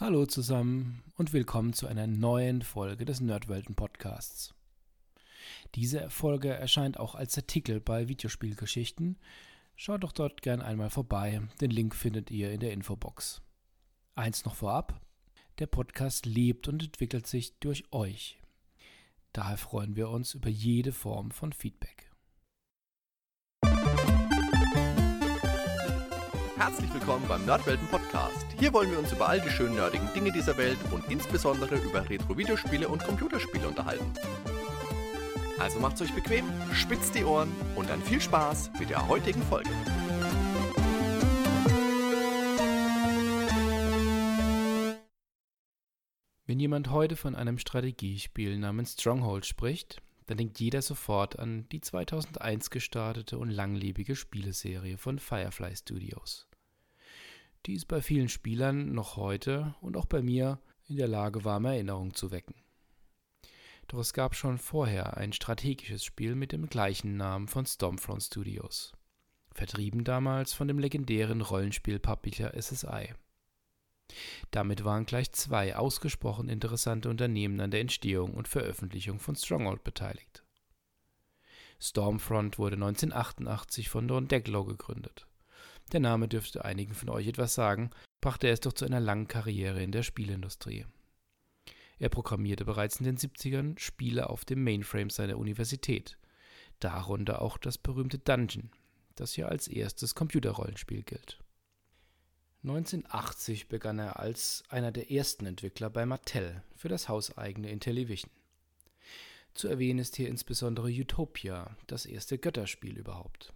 Hallo 0.00 0.26
zusammen 0.26 1.02
und 1.16 1.32
willkommen 1.32 1.72
zu 1.72 1.88
einer 1.88 2.06
neuen 2.06 2.62
Folge 2.62 3.04
des 3.04 3.20
Nerdwelten 3.20 3.74
Podcasts. 3.74 4.54
Diese 5.74 6.08
Folge 6.08 6.50
erscheint 6.50 7.00
auch 7.00 7.16
als 7.16 7.36
Artikel 7.36 7.80
bei 7.80 8.06
Videospielgeschichten. 8.06 9.18
Schaut 9.74 10.04
doch 10.04 10.12
dort 10.12 10.40
gern 10.42 10.62
einmal 10.62 10.90
vorbei. 10.90 11.42
Den 11.60 11.72
Link 11.72 11.96
findet 11.96 12.30
ihr 12.30 12.52
in 12.52 12.60
der 12.60 12.74
Infobox. 12.74 13.42
Eins 14.14 14.44
noch 14.44 14.54
vorab. 14.54 15.00
Der 15.58 15.66
Podcast 15.66 16.26
lebt 16.26 16.68
und 16.68 16.80
entwickelt 16.80 17.26
sich 17.26 17.58
durch 17.58 17.92
euch. 17.92 18.38
Daher 19.32 19.56
freuen 19.56 19.96
wir 19.96 20.10
uns 20.10 20.32
über 20.34 20.48
jede 20.48 20.92
Form 20.92 21.32
von 21.32 21.52
Feedback. 21.52 22.07
Herzlich 26.58 26.92
willkommen 26.92 27.24
beim 27.28 27.46
Nerdwelten 27.46 27.86
Podcast. 27.86 28.44
Hier 28.58 28.72
wollen 28.72 28.90
wir 28.90 28.98
uns 28.98 29.12
über 29.12 29.28
all 29.28 29.40
die 29.40 29.48
schönen 29.48 29.76
nerdigen 29.76 30.12
Dinge 30.12 30.32
dieser 30.32 30.56
Welt 30.56 30.76
und 30.90 31.08
insbesondere 31.08 31.76
über 31.76 32.10
Retro-Videospiele 32.10 32.88
und 32.88 33.04
Computerspiele 33.04 33.68
unterhalten. 33.68 34.12
Also 35.60 35.78
macht's 35.78 36.02
euch 36.02 36.12
bequem, 36.12 36.46
spitzt 36.72 37.14
die 37.14 37.22
Ohren 37.22 37.52
und 37.76 37.88
dann 37.88 38.02
viel 38.02 38.20
Spaß 38.20 38.72
mit 38.80 38.90
der 38.90 39.06
heutigen 39.06 39.40
Folge. 39.44 39.70
Wenn 46.46 46.58
jemand 46.58 46.90
heute 46.90 47.14
von 47.14 47.36
einem 47.36 47.58
Strategiespiel 47.58 48.58
namens 48.58 48.94
Stronghold 48.94 49.46
spricht, 49.46 50.02
dann 50.26 50.38
denkt 50.38 50.58
jeder 50.58 50.82
sofort 50.82 51.38
an 51.38 51.68
die 51.70 51.80
2001 51.80 52.70
gestartete 52.70 53.38
und 53.38 53.48
langlebige 53.48 54.16
Spieleserie 54.16 54.98
von 54.98 55.20
Firefly 55.20 55.76
Studios 55.76 56.47
die 57.66 57.74
ist 57.74 57.86
bei 57.86 58.00
vielen 58.00 58.28
Spielern 58.28 58.92
noch 58.92 59.16
heute 59.16 59.74
und 59.80 59.96
auch 59.96 60.06
bei 60.06 60.22
mir 60.22 60.60
in 60.86 60.96
der 60.96 61.08
Lage, 61.08 61.44
warme 61.44 61.74
Erinnerungen 61.74 62.14
zu 62.14 62.30
wecken. 62.30 62.54
Doch 63.88 63.98
es 63.98 64.12
gab 64.12 64.34
schon 64.34 64.58
vorher 64.58 65.16
ein 65.16 65.32
strategisches 65.32 66.04
Spiel 66.04 66.34
mit 66.34 66.52
dem 66.52 66.68
gleichen 66.68 67.16
Namen 67.16 67.48
von 67.48 67.64
Stormfront 67.64 68.22
Studios, 68.22 68.92
vertrieben 69.52 70.04
damals 70.04 70.52
von 70.52 70.68
dem 70.68 70.78
legendären 70.78 71.40
Rollenspiel-Publisher 71.40 72.52
SSI. 72.60 73.14
Damit 74.50 74.84
waren 74.84 75.06
gleich 75.06 75.32
zwei 75.32 75.76
ausgesprochen 75.76 76.48
interessante 76.48 77.08
Unternehmen 77.08 77.60
an 77.60 77.70
der 77.70 77.80
Entstehung 77.80 78.34
und 78.34 78.48
Veröffentlichung 78.48 79.18
von 79.20 79.36
Stronghold 79.36 79.84
beteiligt. 79.84 80.44
Stormfront 81.80 82.58
wurde 82.58 82.74
1988 82.74 83.88
von 83.88 84.08
Don 84.08 84.28
Deglow 84.28 84.64
gegründet. 84.64 85.26
Der 85.92 86.00
Name 86.00 86.28
dürfte 86.28 86.64
einigen 86.64 86.94
von 86.94 87.08
euch 87.08 87.26
etwas 87.26 87.54
sagen, 87.54 87.90
brachte 88.20 88.46
er 88.46 88.52
es 88.52 88.60
doch 88.60 88.72
zu 88.72 88.84
einer 88.84 89.00
langen 89.00 89.28
Karriere 89.28 89.82
in 89.82 89.92
der 89.92 90.02
Spielindustrie. 90.02 90.84
Er 91.98 92.10
programmierte 92.10 92.64
bereits 92.64 93.00
in 93.00 93.04
den 93.04 93.16
70ern 93.16 93.78
Spiele 93.78 94.30
auf 94.30 94.44
dem 94.44 94.62
Mainframe 94.62 95.10
seiner 95.10 95.38
Universität, 95.38 96.18
darunter 96.78 97.42
auch 97.42 97.58
das 97.58 97.78
berühmte 97.78 98.18
Dungeon, 98.18 98.70
das 99.16 99.32
hier 99.32 99.48
als 99.48 99.66
erstes 99.66 100.14
Computerrollenspiel 100.14 101.02
gilt. 101.02 101.38
1980 102.62 103.68
begann 103.68 103.98
er 103.98 104.18
als 104.18 104.64
einer 104.68 104.92
der 104.92 105.10
ersten 105.10 105.46
Entwickler 105.46 105.90
bei 105.90 106.06
Mattel 106.06 106.62
für 106.76 106.88
das 106.88 107.08
hauseigene 107.08 107.70
Intellivision. 107.70 108.30
Zu 109.54 109.68
erwähnen 109.68 110.00
ist 110.00 110.16
hier 110.16 110.28
insbesondere 110.28 110.88
Utopia, 110.88 111.76
das 111.86 112.04
erste 112.04 112.38
Götterspiel 112.38 112.96
überhaupt. 112.98 113.52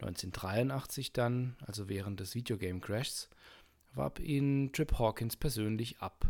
1983 0.00 1.12
dann, 1.12 1.56
also 1.66 1.88
während 1.88 2.20
des 2.20 2.34
Videogame-Crashs, 2.34 3.28
warb 3.94 4.20
ihn 4.20 4.72
Trip 4.72 4.98
Hawkins 4.98 5.36
persönlich 5.36 5.98
ab, 6.00 6.26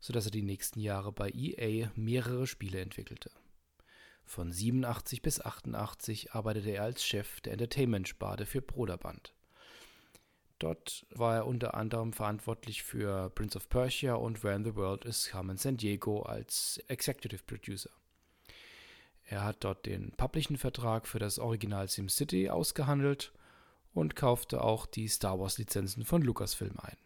sodass 0.00 0.26
er 0.26 0.30
die 0.30 0.42
nächsten 0.42 0.80
Jahre 0.80 1.12
bei 1.12 1.30
EA 1.30 1.90
mehrere 1.94 2.46
Spiele 2.46 2.80
entwickelte. 2.80 3.30
Von 4.24 4.52
87 4.52 5.22
bis 5.22 5.40
88 5.40 6.32
arbeitete 6.32 6.70
er 6.70 6.82
als 6.82 7.04
Chef 7.04 7.40
der 7.40 7.54
Entertainment-Sparte 7.54 8.44
für 8.44 8.60
Broderband. 8.60 9.34
Dort 10.58 11.06
war 11.10 11.36
er 11.36 11.46
unter 11.46 11.74
anderem 11.74 12.12
verantwortlich 12.12 12.82
für 12.82 13.30
Prince 13.30 13.56
of 13.56 13.68
Persia 13.68 14.14
und 14.14 14.42
Where 14.42 14.56
in 14.56 14.64
the 14.64 14.74
World 14.74 15.04
is 15.04 15.28
Carmen 15.28 15.56
San 15.56 15.76
Diego 15.76 16.22
als 16.22 16.82
Executive 16.88 17.44
Producer. 17.44 17.90
Er 19.30 19.44
hat 19.44 19.62
dort 19.62 19.84
den 19.84 20.12
Publishing-Vertrag 20.12 21.06
für 21.06 21.18
das 21.18 21.38
Original 21.38 21.86
SimCity 21.86 22.48
ausgehandelt 22.48 23.32
und 23.92 24.16
kaufte 24.16 24.62
auch 24.62 24.86
die 24.86 25.06
Star 25.06 25.38
Wars-Lizenzen 25.38 26.04
von 26.06 26.22
Lucasfilm 26.22 26.78
ein. 26.78 26.96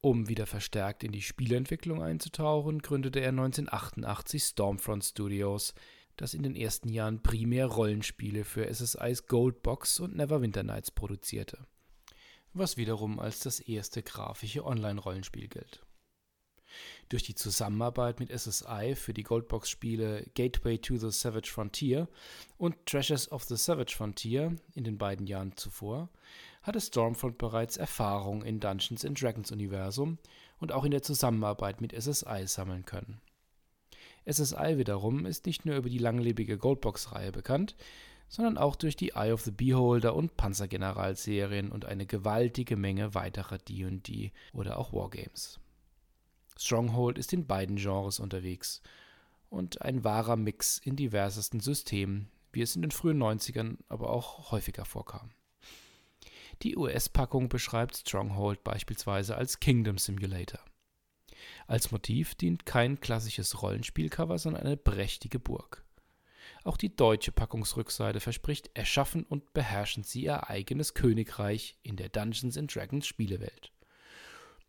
Um 0.00 0.28
wieder 0.28 0.46
verstärkt 0.46 1.02
in 1.02 1.10
die 1.10 1.22
Spieleentwicklung 1.22 2.00
einzutauchen, 2.00 2.80
gründete 2.80 3.20
er 3.20 3.30
1988 3.30 4.42
Stormfront 4.42 5.04
Studios, 5.04 5.74
das 6.16 6.32
in 6.32 6.44
den 6.44 6.54
ersten 6.54 6.88
Jahren 6.88 7.22
primär 7.22 7.66
Rollenspiele 7.66 8.44
für 8.44 8.72
SSIs 8.72 9.26
Goldbox 9.26 9.98
und 9.98 10.14
Neverwinter 10.14 10.62
Nights 10.62 10.92
produzierte, 10.92 11.66
was 12.52 12.76
wiederum 12.76 13.18
als 13.18 13.40
das 13.40 13.58
erste 13.58 14.04
grafische 14.04 14.64
Online-Rollenspiel 14.64 15.48
gilt. 15.48 15.83
Durch 17.08 17.22
die 17.22 17.34
Zusammenarbeit 17.34 18.20
mit 18.20 18.30
SSI 18.30 18.94
für 18.96 19.14
die 19.14 19.22
Goldbox-Spiele 19.22 20.26
Gateway 20.34 20.78
to 20.78 20.96
the 20.96 21.10
Savage 21.10 21.50
Frontier 21.50 22.08
und 22.58 22.74
Treasures 22.86 23.30
of 23.30 23.44
the 23.44 23.56
Savage 23.56 23.94
Frontier 23.96 24.56
in 24.74 24.84
den 24.84 24.98
beiden 24.98 25.26
Jahren 25.26 25.56
zuvor 25.56 26.08
hatte 26.62 26.80
Stormfront 26.80 27.36
bereits 27.38 27.76
Erfahrung 27.76 28.42
in 28.42 28.58
Dungeons 28.58 29.06
Dragons 29.14 29.52
Universum 29.52 30.18
und 30.58 30.72
auch 30.72 30.84
in 30.84 30.90
der 30.90 31.02
Zusammenarbeit 31.02 31.80
mit 31.80 31.92
SSI 31.92 32.46
sammeln 32.46 32.86
können. 32.86 33.20
SSI 34.26 34.78
wiederum 34.78 35.26
ist 35.26 35.44
nicht 35.44 35.66
nur 35.66 35.76
über 35.76 35.90
die 35.90 35.98
langlebige 35.98 36.56
Goldbox-Reihe 36.56 37.32
bekannt, 37.32 37.76
sondern 38.28 38.56
auch 38.56 38.76
durch 38.76 38.96
die 38.96 39.10
Eye 39.10 39.32
of 39.32 39.42
the 39.42 39.50
Beholder 39.50 40.14
und 40.14 40.36
Panzergeneral-Serien 40.36 41.70
und 41.70 41.84
eine 41.84 42.06
gewaltige 42.06 42.76
Menge 42.76 43.14
weiterer 43.14 43.58
D&D 43.58 44.32
oder 44.54 44.78
auch 44.78 44.92
Wargames. 44.94 45.60
Stronghold 46.58 47.18
ist 47.18 47.32
in 47.32 47.46
beiden 47.46 47.76
Genres 47.76 48.20
unterwegs 48.20 48.82
und 49.50 49.82
ein 49.82 50.04
wahrer 50.04 50.36
Mix 50.36 50.78
in 50.78 50.96
diversesten 50.96 51.60
Systemen, 51.60 52.28
wie 52.52 52.62
es 52.62 52.76
in 52.76 52.82
den 52.82 52.90
frühen 52.90 53.22
90ern 53.22 53.78
aber 53.88 54.10
auch 54.10 54.50
häufiger 54.50 54.84
vorkam. 54.84 55.30
Die 56.62 56.76
US-Packung 56.76 57.48
beschreibt 57.48 57.96
Stronghold 57.96 58.62
beispielsweise 58.62 59.36
als 59.36 59.60
Kingdom 59.60 59.98
Simulator. 59.98 60.60
Als 61.66 61.90
Motiv 61.90 62.34
dient 62.34 62.64
kein 62.64 63.00
klassisches 63.00 63.60
Rollenspielcover, 63.62 64.38
sondern 64.38 64.64
eine 64.64 64.76
prächtige 64.76 65.38
Burg. 65.38 65.84
Auch 66.62 66.76
die 66.76 66.94
deutsche 66.94 67.32
Packungsrückseite 67.32 68.20
verspricht, 68.20 68.70
erschaffen 68.74 69.24
und 69.24 69.52
beherrschen 69.52 70.04
sie 70.04 70.24
ihr 70.24 70.48
eigenes 70.48 70.94
Königreich 70.94 71.76
in 71.82 71.96
der 71.96 72.08
Dungeons 72.08 72.58
Dragons 72.72 73.06
Spielewelt. 73.06 73.73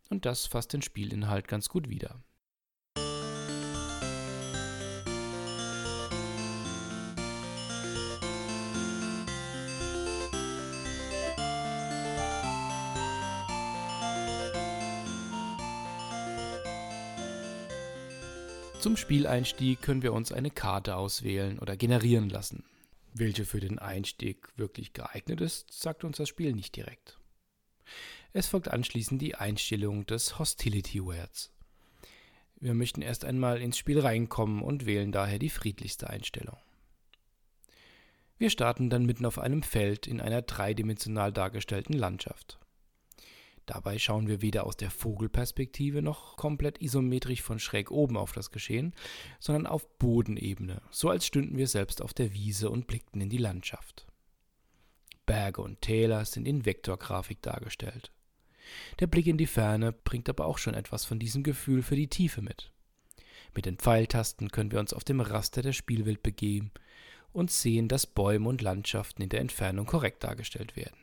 Und 0.09 0.25
das 0.25 0.45
fasst 0.45 0.73
den 0.73 0.81
Spielinhalt 0.81 1.47
ganz 1.47 1.69
gut 1.69 1.89
wider. 1.89 2.21
Zum 18.85 18.97
Spieleinstieg 18.97 19.81
können 19.81 20.03
wir 20.03 20.13
uns 20.13 20.31
eine 20.31 20.51
Karte 20.51 20.95
auswählen 20.95 21.57
oder 21.57 21.75
generieren 21.75 22.29
lassen. 22.29 22.63
Welche 23.15 23.43
für 23.43 23.59
den 23.59 23.79
Einstieg 23.79 24.47
wirklich 24.57 24.93
geeignet 24.93 25.41
ist, 25.41 25.73
sagt 25.73 26.03
uns 26.03 26.17
das 26.17 26.29
Spiel 26.29 26.53
nicht 26.53 26.75
direkt. 26.75 27.17
Es 28.37 28.47
folgt 28.47 28.67
anschließend 28.67 29.21
die 29.21 29.35
Einstellung 29.35 30.05
des 30.07 30.37
Hostility 30.37 31.01
Words. 31.01 31.53
Wir 32.59 32.73
möchten 32.73 33.01
erst 33.01 33.23
einmal 33.23 33.61
ins 33.61 33.77
Spiel 33.77 34.01
reinkommen 34.01 34.61
und 34.61 34.85
wählen 34.85 35.13
daher 35.13 35.39
die 35.39 35.49
friedlichste 35.49 36.09
Einstellung. 36.09 36.57
Wir 38.37 38.49
starten 38.49 38.89
dann 38.89 39.05
mitten 39.05 39.25
auf 39.25 39.39
einem 39.39 39.63
Feld 39.63 40.05
in 40.05 40.19
einer 40.19 40.41
dreidimensional 40.41 41.31
dargestellten 41.31 41.93
Landschaft. 41.93 42.59
Dabei 43.67 43.99
schauen 43.99 44.27
wir 44.27 44.41
weder 44.41 44.65
aus 44.65 44.75
der 44.75 44.91
Vogelperspektive 44.91 46.01
noch 46.01 46.35
komplett 46.35 46.81
isometrisch 46.81 47.41
von 47.41 47.57
schräg 47.57 47.89
oben 47.89 48.17
auf 48.17 48.33
das 48.33 48.51
Geschehen, 48.51 48.93
sondern 49.39 49.65
auf 49.65 49.87
Bodenebene, 49.97 50.81
so 50.91 51.09
als 51.09 51.25
stünden 51.25 51.57
wir 51.57 51.69
selbst 51.69 52.01
auf 52.01 52.13
der 52.13 52.33
Wiese 52.33 52.69
und 52.69 52.85
blickten 52.85 53.21
in 53.21 53.29
die 53.29 53.37
Landschaft. 53.37 54.05
Berge 55.25 55.61
und 55.61 55.79
Täler 55.79 56.25
sind 56.25 56.45
in 56.45 56.65
Vektorgrafik 56.65 57.41
dargestellt. 57.41 58.11
Der 58.99 59.07
Blick 59.07 59.27
in 59.27 59.37
die 59.37 59.47
Ferne 59.47 59.91
bringt 59.91 60.29
aber 60.29 60.45
auch 60.45 60.57
schon 60.57 60.73
etwas 60.73 61.05
von 61.05 61.19
diesem 61.19 61.43
Gefühl 61.43 61.83
für 61.83 61.95
die 61.95 62.07
Tiefe 62.07 62.41
mit. 62.41 62.71
Mit 63.53 63.65
den 63.65 63.77
Pfeiltasten 63.77 64.51
können 64.51 64.71
wir 64.71 64.79
uns 64.79 64.93
auf 64.93 65.03
dem 65.03 65.21
Raster 65.21 65.61
der 65.61 65.73
Spielwelt 65.73 66.23
begeben 66.23 66.71
und 67.31 67.51
sehen, 67.51 67.87
dass 67.87 68.05
Bäume 68.05 68.49
und 68.49 68.61
Landschaften 68.61 69.21
in 69.21 69.29
der 69.29 69.41
Entfernung 69.41 69.85
korrekt 69.85 70.23
dargestellt 70.23 70.75
werden. 70.75 70.97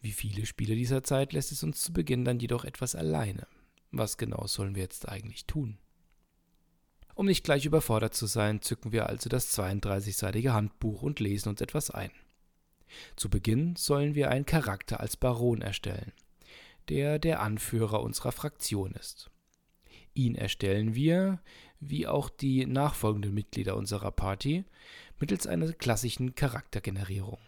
Wie 0.00 0.12
viele 0.12 0.46
Spiele 0.46 0.74
dieser 0.74 1.02
Zeit 1.02 1.32
lässt 1.32 1.52
es 1.52 1.62
uns 1.62 1.82
zu 1.82 1.92
Beginn 1.92 2.24
dann 2.24 2.40
jedoch 2.40 2.64
etwas 2.64 2.94
alleine. 2.94 3.46
Was 3.90 4.16
genau 4.16 4.46
sollen 4.46 4.74
wir 4.74 4.82
jetzt 4.82 5.08
eigentlich 5.08 5.46
tun? 5.46 5.78
Um 7.14 7.26
nicht 7.26 7.44
gleich 7.44 7.66
überfordert 7.66 8.14
zu 8.14 8.26
sein, 8.26 8.62
zücken 8.62 8.92
wir 8.92 9.06
also 9.06 9.28
das 9.28 9.56
32-seitige 9.58 10.52
Handbuch 10.52 11.02
und 11.02 11.20
lesen 11.20 11.50
uns 11.50 11.60
etwas 11.60 11.90
ein. 11.90 12.12
Zu 13.16 13.28
Beginn 13.28 13.76
sollen 13.76 14.14
wir 14.14 14.30
einen 14.30 14.46
Charakter 14.46 15.00
als 15.00 15.16
Baron 15.16 15.62
erstellen, 15.62 16.12
der 16.88 17.18
der 17.18 17.40
Anführer 17.40 18.02
unserer 18.02 18.32
Fraktion 18.32 18.92
ist. 18.92 19.30
Ihn 20.14 20.34
erstellen 20.34 20.94
wir, 20.94 21.40
wie 21.78 22.06
auch 22.06 22.28
die 22.28 22.66
nachfolgenden 22.66 23.32
Mitglieder 23.32 23.76
unserer 23.76 24.10
Party, 24.10 24.64
mittels 25.18 25.46
einer 25.46 25.72
klassischen 25.72 26.34
Charaktergenerierung, 26.34 27.38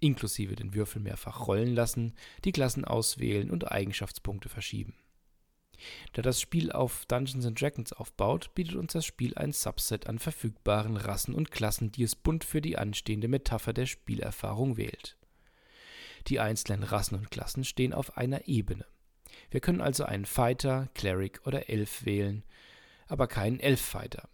inklusive 0.00 0.56
den 0.56 0.74
Würfel 0.74 1.00
mehrfach 1.00 1.46
rollen 1.46 1.74
lassen, 1.74 2.14
die 2.44 2.52
Klassen 2.52 2.84
auswählen 2.84 3.50
und 3.50 3.70
Eigenschaftspunkte 3.70 4.48
verschieben. 4.48 4.94
Da 6.12 6.22
das 6.22 6.40
Spiel 6.40 6.72
auf 6.72 7.06
Dungeons 7.06 7.46
Dragons 7.54 7.92
aufbaut, 7.92 8.54
bietet 8.54 8.76
uns 8.76 8.92
das 8.92 9.04
Spiel 9.04 9.34
ein 9.36 9.52
Subset 9.52 10.06
an 10.06 10.18
verfügbaren 10.18 10.96
Rassen 10.96 11.34
und 11.34 11.50
Klassen, 11.50 11.92
die 11.92 12.02
es 12.02 12.16
bunt 12.16 12.44
für 12.44 12.60
die 12.60 12.78
anstehende 12.78 13.28
Metapher 13.28 13.72
der 13.72 13.86
Spielerfahrung 13.86 14.76
wählt. 14.76 15.16
Die 16.26 16.40
einzelnen 16.40 16.82
Rassen 16.82 17.16
und 17.16 17.30
Klassen 17.30 17.64
stehen 17.64 17.92
auf 17.92 18.16
einer 18.16 18.46
Ebene. 18.46 18.86
Wir 19.50 19.60
können 19.60 19.80
also 19.80 20.04
einen 20.04 20.26
Fighter, 20.26 20.88
Cleric 20.94 21.46
oder 21.46 21.68
Elf 21.68 22.04
wählen, 22.04 22.44
aber 23.08 23.26
keinen 23.26 23.60
Elf-Fighter. 23.60 24.28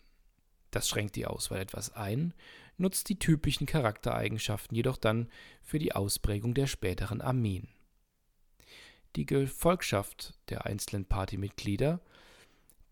Das 0.71 0.89
schränkt 0.89 1.17
die 1.17 1.27
Auswahl 1.27 1.61
etwas 1.61 1.95
ein, 1.95 2.35
nutzt 2.77 3.09
die 3.09 3.19
typischen 3.19 3.67
Charaktereigenschaften 3.67 4.77
jedoch 4.77 4.99
dann 4.99 5.31
für 5.63 5.79
die 5.79 5.95
Ausprägung 5.95 6.55
der 6.55 6.67
späteren 6.67 7.21
Armeen. 7.21 7.69
Die 9.17 9.27
Gefolgschaft 9.27 10.35
der 10.51 10.67
einzelnen 10.67 11.07
Partymitglieder, 11.07 12.01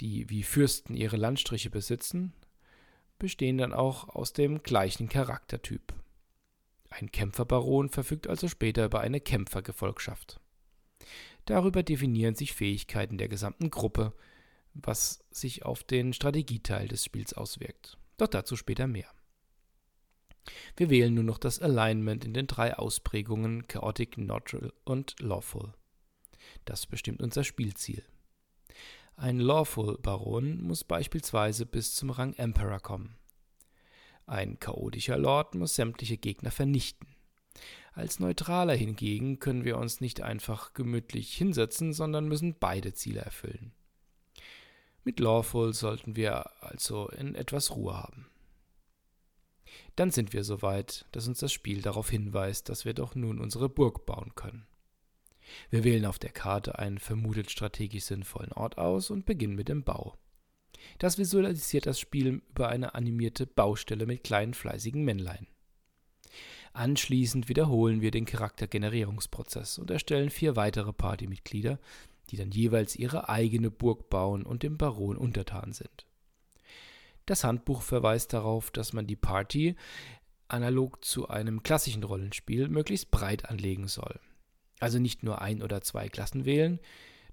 die 0.00 0.30
wie 0.30 0.42
Fürsten 0.42 0.94
ihre 0.94 1.16
Landstriche 1.16 1.68
besitzen, 1.68 2.32
bestehen 3.18 3.58
dann 3.58 3.74
auch 3.74 4.08
aus 4.08 4.32
dem 4.32 4.62
gleichen 4.62 5.08
Charaktertyp. 5.08 5.92
Ein 6.88 7.12
Kämpferbaron 7.12 7.90
verfügt 7.90 8.26
also 8.26 8.48
später 8.48 8.86
über 8.86 9.00
eine 9.00 9.20
Kämpfergefolgschaft. 9.20 10.40
Darüber 11.44 11.82
definieren 11.82 12.34
sich 12.34 12.54
Fähigkeiten 12.54 13.18
der 13.18 13.28
gesamten 13.28 13.70
Gruppe, 13.70 14.14
was 14.72 15.24
sich 15.30 15.64
auf 15.64 15.84
den 15.84 16.12
Strategieteil 16.14 16.88
des 16.88 17.04
Spiels 17.04 17.34
auswirkt. 17.34 17.98
Doch 18.16 18.28
dazu 18.28 18.56
später 18.56 18.86
mehr. 18.86 19.08
Wir 20.76 20.88
wählen 20.90 21.14
nur 21.14 21.24
noch 21.24 21.38
das 21.38 21.60
Alignment 21.60 22.24
in 22.24 22.32
den 22.32 22.46
drei 22.46 22.76
Ausprägungen 22.76 23.66
Chaotic, 23.68 24.18
Neutral 24.18 24.72
und 24.84 25.16
Lawful. 25.20 25.74
Das 26.64 26.86
bestimmt 26.86 27.22
unser 27.22 27.44
Spielziel. 27.44 28.02
Ein 29.16 29.38
Lawful 29.38 29.98
Baron 29.98 30.60
muss 30.62 30.82
beispielsweise 30.82 31.66
bis 31.66 31.94
zum 31.94 32.10
Rang 32.10 32.34
Emperor 32.34 32.80
kommen. 32.80 33.16
Ein 34.26 34.58
chaotischer 34.58 35.18
Lord 35.18 35.54
muss 35.54 35.74
sämtliche 35.76 36.16
Gegner 36.16 36.50
vernichten. 36.50 37.08
Als 37.92 38.18
Neutraler 38.18 38.74
hingegen 38.74 39.38
können 39.38 39.64
wir 39.64 39.78
uns 39.78 40.00
nicht 40.00 40.20
einfach 40.22 40.74
gemütlich 40.74 41.32
hinsetzen, 41.34 41.92
sondern 41.92 42.26
müssen 42.26 42.56
beide 42.58 42.92
Ziele 42.92 43.20
erfüllen. 43.20 43.72
Mit 45.04 45.20
Lawful 45.20 45.74
sollten 45.74 46.16
wir 46.16 46.62
also 46.62 47.08
in 47.08 47.34
etwas 47.34 47.76
Ruhe 47.76 47.94
haben. 47.94 48.26
Dann 49.96 50.10
sind 50.10 50.32
wir 50.32 50.42
so 50.42 50.62
weit, 50.62 51.06
dass 51.12 51.28
uns 51.28 51.38
das 51.38 51.52
Spiel 51.52 51.82
darauf 51.82 52.10
hinweist, 52.10 52.68
dass 52.68 52.84
wir 52.84 52.94
doch 52.94 53.14
nun 53.14 53.38
unsere 53.38 53.68
Burg 53.68 54.06
bauen 54.06 54.34
können. 54.34 54.66
Wir 55.70 55.84
wählen 55.84 56.06
auf 56.06 56.18
der 56.18 56.30
Karte 56.30 56.78
einen 56.78 56.98
vermutet 56.98 57.50
strategisch 57.50 58.04
sinnvollen 58.04 58.52
Ort 58.52 58.78
aus 58.78 59.10
und 59.10 59.26
beginnen 59.26 59.54
mit 59.54 59.68
dem 59.68 59.84
Bau. 59.84 60.16
Das 60.98 61.18
visualisiert 61.18 61.86
das 61.86 61.98
Spiel 62.00 62.42
über 62.50 62.68
eine 62.68 62.94
animierte 62.94 63.46
Baustelle 63.46 64.06
mit 64.06 64.24
kleinen 64.24 64.54
fleißigen 64.54 65.04
Männlein. 65.04 65.46
Anschließend 66.72 67.48
wiederholen 67.48 68.00
wir 68.00 68.10
den 68.10 68.24
Charaktergenerierungsprozess 68.24 69.78
und 69.78 69.90
erstellen 69.90 70.30
vier 70.30 70.56
weitere 70.56 70.92
Partymitglieder, 70.92 71.78
die 72.30 72.36
dann 72.36 72.50
jeweils 72.50 72.96
ihre 72.96 73.28
eigene 73.28 73.70
Burg 73.70 74.10
bauen 74.10 74.42
und 74.42 74.62
dem 74.62 74.76
Baron 74.76 75.16
untertan 75.16 75.72
sind. 75.72 76.06
Das 77.26 77.44
Handbuch 77.44 77.82
verweist 77.82 78.32
darauf, 78.32 78.70
dass 78.70 78.92
man 78.92 79.06
die 79.06 79.16
Party, 79.16 79.76
analog 80.48 81.04
zu 81.04 81.28
einem 81.28 81.62
klassischen 81.62 82.02
Rollenspiel, 82.02 82.68
möglichst 82.68 83.10
breit 83.10 83.48
anlegen 83.48 83.88
soll. 83.88 84.20
Also 84.84 84.98
nicht 84.98 85.22
nur 85.22 85.40
ein 85.40 85.62
oder 85.62 85.80
zwei 85.80 86.10
Klassen 86.10 86.44
wählen, 86.44 86.78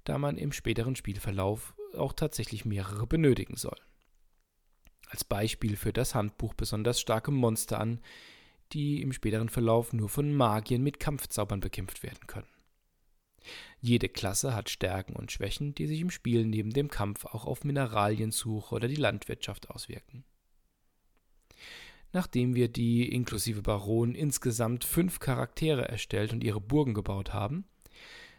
da 0.06 0.18
man 0.18 0.38
im 0.38 0.54
späteren 0.54 0.96
Spielverlauf 0.96 1.76
auch 1.98 2.14
tatsächlich 2.14 2.64
mehrere 2.64 3.06
benötigen 3.06 3.58
soll. 3.58 3.76
Als 5.10 5.26
Beispiel 5.26 5.76
führt 5.76 5.98
das 5.98 6.16
Handbuch 6.16 6.54
besonders 6.54 7.02
starke 7.02 7.30
Monster 7.30 7.78
an, 7.78 8.00
die 8.72 9.02
im 9.02 9.12
späteren 9.12 9.50
Verlauf 9.50 9.92
nur 9.92 10.08
von 10.08 10.34
Magiern 10.34 10.82
mit 10.82 11.02
Kampfzaubern 11.02 11.60
bekämpft 11.60 12.04
werden 12.04 12.26
können. 12.26 12.48
Jede 13.82 14.08
Klasse 14.08 14.56
hat 14.56 14.70
Stärken 14.70 15.18
und 15.18 15.34
Schwächen, 15.34 15.76
die 15.76 15.88
sich 15.88 16.00
im 16.00 16.10
Spiel 16.10 16.46
neben 16.46 16.72
dem 16.72 16.90
Kampf 16.90 17.26
auch 17.26 17.44
auf 17.44 17.66
Mineraliensuche 17.66 18.74
oder 18.74 18.88
die 18.88 18.96
Landwirtschaft 18.96 19.70
auswirken. 19.70 20.24
Nachdem 22.14 22.56
wir 22.56 22.68
die 22.68 23.08
inklusive 23.08 23.62
Baron 23.62 24.16
insgesamt 24.16 24.84
fünf 24.84 25.20
Charaktere 25.20 25.88
erstellt 25.88 26.34
und 26.34 26.44
ihre 26.44 26.60
Burgen 26.60 26.94
gebaut 26.94 27.34
haben, 27.34 27.66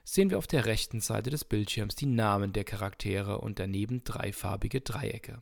sehen 0.05 0.31
wir 0.31 0.39
auf 0.39 0.47
der 0.47 0.67
rechten 0.67 1.01
Seite 1.01 1.31
des 1.31 1.45
Bildschirms 1.45 1.95
die 1.95 2.07
Namen 2.07 2.53
der 2.53 2.65
Charaktere 2.65 3.39
und 3.39 3.59
daneben 3.59 4.05
dreifarbige 4.05 4.81
Dreiecke. 4.81 5.41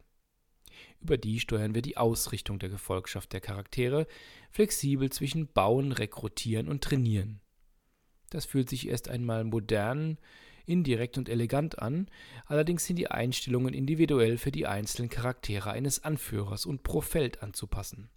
Über 1.01 1.17
die 1.17 1.41
steuern 1.41 1.75
wir 1.75 1.83
die 1.83 1.97
Ausrichtung 1.97 2.59
der 2.59 2.69
Gefolgschaft 2.69 3.33
der 3.33 3.41
Charaktere 3.41 4.07
flexibel 4.51 5.11
zwischen 5.11 5.49
Bauen, 5.49 5.93
Rekrutieren 5.93 6.69
und 6.69 6.85
Trainieren. 6.85 7.41
Das 8.29 8.45
fühlt 8.45 8.71
sich 8.71 8.89
erst 8.89 9.09
einmal 9.09 9.45
modern, 9.45 10.19
indirekt 10.67 11.19
und 11.19 11.29
elegant 11.29 11.81
an, 11.81 12.09
allerdings 12.47 12.85
sind 12.85 12.97
die 12.97 13.11
Einstellungen 13.11 13.75
individuell 13.75 14.39
für 14.39 14.53
die 14.53 14.67
einzelnen 14.67 15.11
Charaktere 15.11 15.71
eines 15.73 16.05
Anführers 16.05 16.65
und 16.65 16.83
pro 16.85 17.01
Feld 17.01 17.43
anzupassen. 17.43 18.09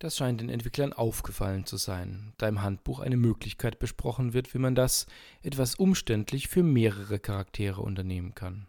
Das 0.00 0.16
scheint 0.16 0.40
den 0.40 0.48
Entwicklern 0.48 0.94
aufgefallen 0.94 1.66
zu 1.66 1.76
sein, 1.76 2.32
da 2.38 2.48
im 2.48 2.62
Handbuch 2.62 3.00
eine 3.00 3.18
Möglichkeit 3.18 3.78
besprochen 3.78 4.32
wird, 4.32 4.54
wie 4.54 4.58
man 4.58 4.74
das 4.74 5.04
etwas 5.42 5.74
umständlich 5.74 6.48
für 6.48 6.62
mehrere 6.62 7.18
Charaktere 7.18 7.82
unternehmen 7.82 8.34
kann. 8.34 8.66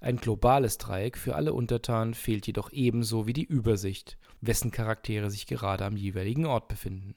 Ein 0.00 0.18
globales 0.18 0.78
Dreieck 0.78 1.18
für 1.18 1.34
alle 1.34 1.52
Untertanen 1.52 2.14
fehlt 2.14 2.46
jedoch 2.46 2.70
ebenso 2.70 3.26
wie 3.26 3.32
die 3.32 3.42
Übersicht, 3.42 4.18
wessen 4.40 4.70
Charaktere 4.70 5.30
sich 5.30 5.48
gerade 5.48 5.84
am 5.84 5.96
jeweiligen 5.96 6.46
Ort 6.46 6.68
befinden. 6.68 7.16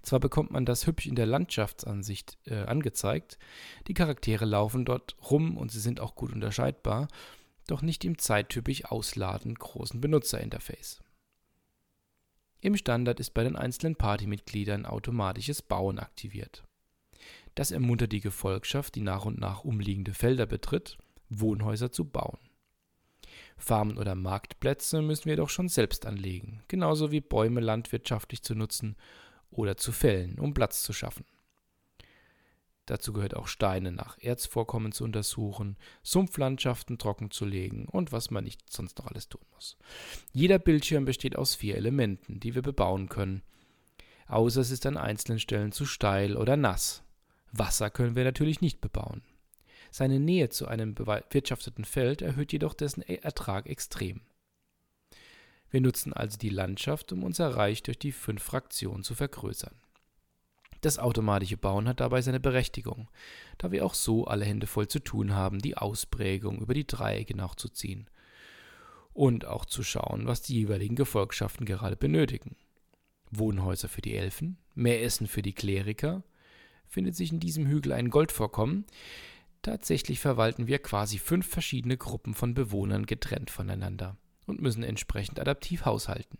Zwar 0.00 0.18
bekommt 0.18 0.52
man 0.52 0.64
das 0.64 0.86
hübsch 0.86 1.06
in 1.06 1.16
der 1.16 1.26
Landschaftsansicht 1.26 2.38
äh, 2.46 2.62
angezeigt, 2.62 3.38
die 3.88 3.94
Charaktere 3.94 4.46
laufen 4.46 4.86
dort 4.86 5.16
rum 5.30 5.58
und 5.58 5.70
sie 5.70 5.80
sind 5.80 6.00
auch 6.00 6.14
gut 6.14 6.32
unterscheidbar, 6.32 7.08
doch 7.66 7.82
nicht 7.82 8.06
im 8.06 8.16
zeittypisch 8.16 8.86
ausladend 8.86 9.58
großen 9.58 10.00
Benutzerinterface. 10.00 11.02
Im 12.64 12.76
Standard 12.76 13.18
ist 13.18 13.34
bei 13.34 13.42
den 13.42 13.56
einzelnen 13.56 13.96
Partymitgliedern 13.96 14.86
automatisches 14.86 15.62
Bauen 15.62 15.98
aktiviert. 15.98 16.62
Das 17.56 17.72
ermuntert 17.72 18.12
die 18.12 18.20
Gefolgschaft, 18.20 18.94
die 18.94 19.00
nach 19.00 19.24
und 19.24 19.40
nach 19.40 19.64
umliegende 19.64 20.14
Felder 20.14 20.46
betritt, 20.46 20.96
Wohnhäuser 21.28 21.90
zu 21.90 22.04
bauen. 22.04 22.38
Farmen 23.56 23.98
oder 23.98 24.14
Marktplätze 24.14 25.02
müssen 25.02 25.24
wir 25.24 25.36
doch 25.36 25.48
schon 25.48 25.68
selbst 25.68 26.06
anlegen, 26.06 26.62
genauso 26.68 27.10
wie 27.10 27.20
Bäume 27.20 27.60
landwirtschaftlich 27.60 28.44
zu 28.44 28.54
nutzen 28.54 28.94
oder 29.50 29.76
zu 29.76 29.90
fällen, 29.90 30.38
um 30.38 30.54
Platz 30.54 30.84
zu 30.84 30.92
schaffen. 30.92 31.24
Dazu 32.92 33.14
gehört 33.14 33.34
auch 33.34 33.46
Steine 33.48 33.90
nach 33.90 34.18
Erzvorkommen 34.18 34.92
zu 34.92 35.04
untersuchen, 35.04 35.78
Sumpflandschaften 36.02 36.98
trocken 36.98 37.30
zu 37.30 37.46
legen 37.46 37.86
und 37.86 38.12
was 38.12 38.30
man 38.30 38.44
nicht 38.44 38.70
sonst 38.70 38.98
noch 38.98 39.06
alles 39.06 39.30
tun 39.30 39.40
muss. 39.54 39.78
Jeder 40.34 40.58
Bildschirm 40.58 41.06
besteht 41.06 41.34
aus 41.34 41.54
vier 41.54 41.76
Elementen, 41.76 42.38
die 42.38 42.54
wir 42.54 42.60
bebauen 42.60 43.08
können. 43.08 43.40
Außer 44.26 44.60
es 44.60 44.70
ist 44.70 44.84
an 44.84 44.98
einzelnen 44.98 45.38
Stellen 45.38 45.72
zu 45.72 45.86
steil 45.86 46.36
oder 46.36 46.58
nass. 46.58 47.02
Wasser 47.50 47.88
können 47.88 48.14
wir 48.14 48.24
natürlich 48.24 48.60
nicht 48.60 48.82
bebauen. 48.82 49.22
Seine 49.90 50.20
Nähe 50.20 50.50
zu 50.50 50.68
einem 50.68 50.94
bewirtschafteten 50.94 51.86
Feld 51.86 52.20
erhöht 52.20 52.52
jedoch 52.52 52.74
dessen 52.74 53.00
e- 53.00 53.20
Ertrag 53.22 53.70
extrem. 53.70 54.20
Wir 55.70 55.80
nutzen 55.80 56.12
also 56.12 56.36
die 56.36 56.50
Landschaft, 56.50 57.10
um 57.10 57.24
unser 57.24 57.56
Reich 57.56 57.82
durch 57.82 57.98
die 57.98 58.12
fünf 58.12 58.42
Fraktionen 58.42 59.02
zu 59.02 59.14
vergrößern. 59.14 59.81
Das 60.82 60.98
automatische 60.98 61.56
Bauen 61.56 61.88
hat 61.88 62.00
dabei 62.00 62.22
seine 62.22 62.40
Berechtigung, 62.40 63.08
da 63.56 63.70
wir 63.70 63.86
auch 63.86 63.94
so 63.94 64.26
alle 64.26 64.44
Hände 64.44 64.66
voll 64.66 64.88
zu 64.88 64.98
tun 64.98 65.32
haben, 65.32 65.60
die 65.60 65.76
Ausprägung 65.76 66.60
über 66.60 66.74
die 66.74 66.86
Dreiecke 66.86 67.36
nachzuziehen 67.36 68.10
und 69.14 69.44
auch 69.44 69.64
zu 69.64 69.84
schauen, 69.84 70.26
was 70.26 70.42
die 70.42 70.54
jeweiligen 70.54 70.96
Gefolgschaften 70.96 71.66
gerade 71.66 71.96
benötigen. 71.96 72.56
Wohnhäuser 73.30 73.88
für 73.88 74.02
die 74.02 74.16
Elfen, 74.16 74.58
mehr 74.74 75.02
Essen 75.04 75.28
für 75.28 75.42
die 75.42 75.52
Kleriker, 75.52 76.24
findet 76.88 77.14
sich 77.14 77.30
in 77.30 77.38
diesem 77.38 77.66
Hügel 77.66 77.92
ein 77.92 78.10
Goldvorkommen. 78.10 78.84
Tatsächlich 79.62 80.18
verwalten 80.18 80.66
wir 80.66 80.80
quasi 80.80 81.18
fünf 81.18 81.46
verschiedene 81.46 81.96
Gruppen 81.96 82.34
von 82.34 82.54
Bewohnern 82.54 83.06
getrennt 83.06 83.50
voneinander 83.50 84.16
und 84.46 84.60
müssen 84.60 84.82
entsprechend 84.82 85.38
adaptiv 85.38 85.84
haushalten. 85.84 86.38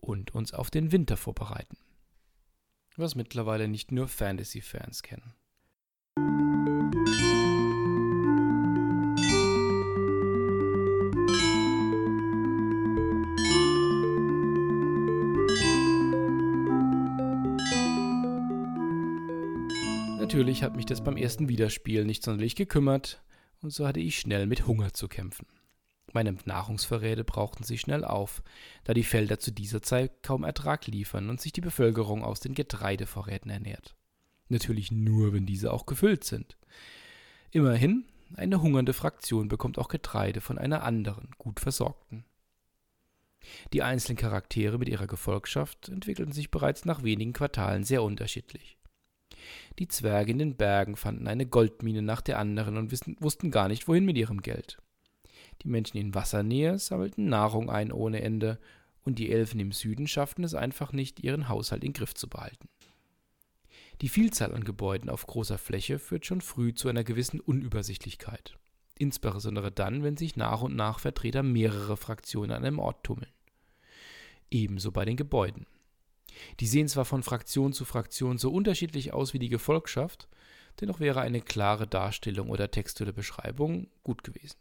Und 0.00 0.34
uns 0.36 0.54
auf 0.54 0.70
den 0.70 0.92
Winter 0.92 1.16
vorbereiten. 1.16 1.76
Was 3.00 3.14
mittlerweile 3.14 3.68
nicht 3.68 3.92
nur 3.92 4.08
Fantasy-Fans 4.08 5.04
kennen. 5.04 5.32
Natürlich 20.18 20.64
hat 20.64 20.74
mich 20.74 20.84
das 20.84 21.04
beim 21.04 21.16
ersten 21.16 21.48
Wiederspiel 21.48 22.04
nicht 22.04 22.24
sonderlich 22.24 22.56
gekümmert, 22.56 23.22
und 23.62 23.70
so 23.70 23.86
hatte 23.86 24.00
ich 24.00 24.18
schnell 24.18 24.48
mit 24.48 24.66
Hunger 24.66 24.92
zu 24.92 25.06
kämpfen. 25.06 25.46
Meine 26.12 26.36
Nahrungsvorräte 26.44 27.24
brauchten 27.24 27.64
sich 27.64 27.80
schnell 27.80 28.04
auf, 28.04 28.42
da 28.84 28.94
die 28.94 29.04
Felder 29.04 29.38
zu 29.38 29.52
dieser 29.52 29.82
Zeit 29.82 30.22
kaum 30.22 30.44
Ertrag 30.44 30.86
liefern 30.86 31.28
und 31.28 31.40
sich 31.40 31.52
die 31.52 31.60
Bevölkerung 31.60 32.24
aus 32.24 32.40
den 32.40 32.54
Getreidevorräten 32.54 33.50
ernährt. 33.50 33.94
Natürlich 34.48 34.90
nur, 34.90 35.34
wenn 35.34 35.44
diese 35.44 35.72
auch 35.72 35.84
gefüllt 35.84 36.24
sind. 36.24 36.56
Immerhin, 37.50 38.04
eine 38.36 38.62
hungernde 38.62 38.92
Fraktion 38.92 39.48
bekommt 39.48 39.78
auch 39.78 39.88
Getreide 39.88 40.40
von 40.40 40.58
einer 40.58 40.82
anderen, 40.82 41.30
gut 41.38 41.60
versorgten. 41.60 42.24
Die 43.72 43.82
einzelnen 43.82 44.18
Charaktere 44.18 44.78
mit 44.78 44.88
ihrer 44.88 45.06
Gefolgschaft 45.06 45.88
entwickelten 45.88 46.32
sich 46.32 46.50
bereits 46.50 46.84
nach 46.84 47.02
wenigen 47.02 47.32
Quartalen 47.32 47.84
sehr 47.84 48.02
unterschiedlich. 48.02 48.78
Die 49.78 49.88
Zwerge 49.88 50.32
in 50.32 50.38
den 50.38 50.56
Bergen 50.56 50.96
fanden 50.96 51.28
eine 51.28 51.46
Goldmine 51.46 52.02
nach 52.02 52.20
der 52.20 52.38
anderen 52.38 52.76
und 52.76 52.92
wussten 53.20 53.50
gar 53.50 53.68
nicht, 53.68 53.86
wohin 53.88 54.04
mit 54.04 54.18
ihrem 54.18 54.42
Geld. 54.42 54.78
Die 55.62 55.68
Menschen 55.68 55.96
in 55.96 56.14
Wassernähe 56.14 56.78
sammelten 56.78 57.26
Nahrung 57.28 57.70
ein 57.70 57.92
ohne 57.92 58.22
Ende, 58.22 58.58
und 59.02 59.18
die 59.18 59.32
Elfen 59.32 59.58
im 59.58 59.72
Süden 59.72 60.06
schafften 60.06 60.44
es 60.44 60.54
einfach 60.54 60.92
nicht, 60.92 61.20
ihren 61.20 61.48
Haushalt 61.48 61.82
in 61.82 61.94
Griff 61.94 62.14
zu 62.14 62.28
behalten. 62.28 62.68
Die 64.02 64.10
Vielzahl 64.10 64.54
an 64.54 64.64
Gebäuden 64.64 65.08
auf 65.08 65.26
großer 65.26 65.58
Fläche 65.58 65.98
führt 65.98 66.26
schon 66.26 66.40
früh 66.40 66.74
zu 66.74 66.88
einer 66.88 67.04
gewissen 67.04 67.40
Unübersichtlichkeit, 67.40 68.58
insbesondere 68.98 69.72
dann, 69.72 70.02
wenn 70.02 70.16
sich 70.16 70.36
nach 70.36 70.60
und 70.60 70.76
nach 70.76 71.00
Vertreter 71.00 71.42
mehrerer 71.42 71.96
Fraktionen 71.96 72.52
an 72.52 72.64
einem 72.64 72.78
Ort 72.78 73.02
tummeln. 73.02 73.32
Ebenso 74.50 74.92
bei 74.92 75.04
den 75.04 75.16
Gebäuden. 75.16 75.66
Die 76.60 76.66
sehen 76.66 76.86
zwar 76.86 77.04
von 77.04 77.22
Fraktion 77.22 77.72
zu 77.72 77.84
Fraktion 77.84 78.38
so 78.38 78.52
unterschiedlich 78.52 79.12
aus 79.12 79.32
wie 79.34 79.38
die 79.38 79.48
Gefolgschaft, 79.48 80.28
dennoch 80.80 81.00
wäre 81.00 81.20
eine 81.20 81.40
klare 81.40 81.86
Darstellung 81.86 82.50
oder 82.50 82.70
textuelle 82.70 83.12
Beschreibung 83.12 83.88
gut 84.04 84.22
gewesen. 84.22 84.56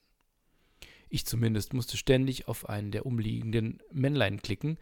Ich 1.10 1.26
zumindest 1.26 1.74
musste 1.74 1.98
ständig 1.98 2.48
auf 2.48 2.68
einen 2.70 2.92
der 2.92 3.06
umliegenden 3.06 3.82
Männlein 3.92 4.42
klicken, 4.42 4.78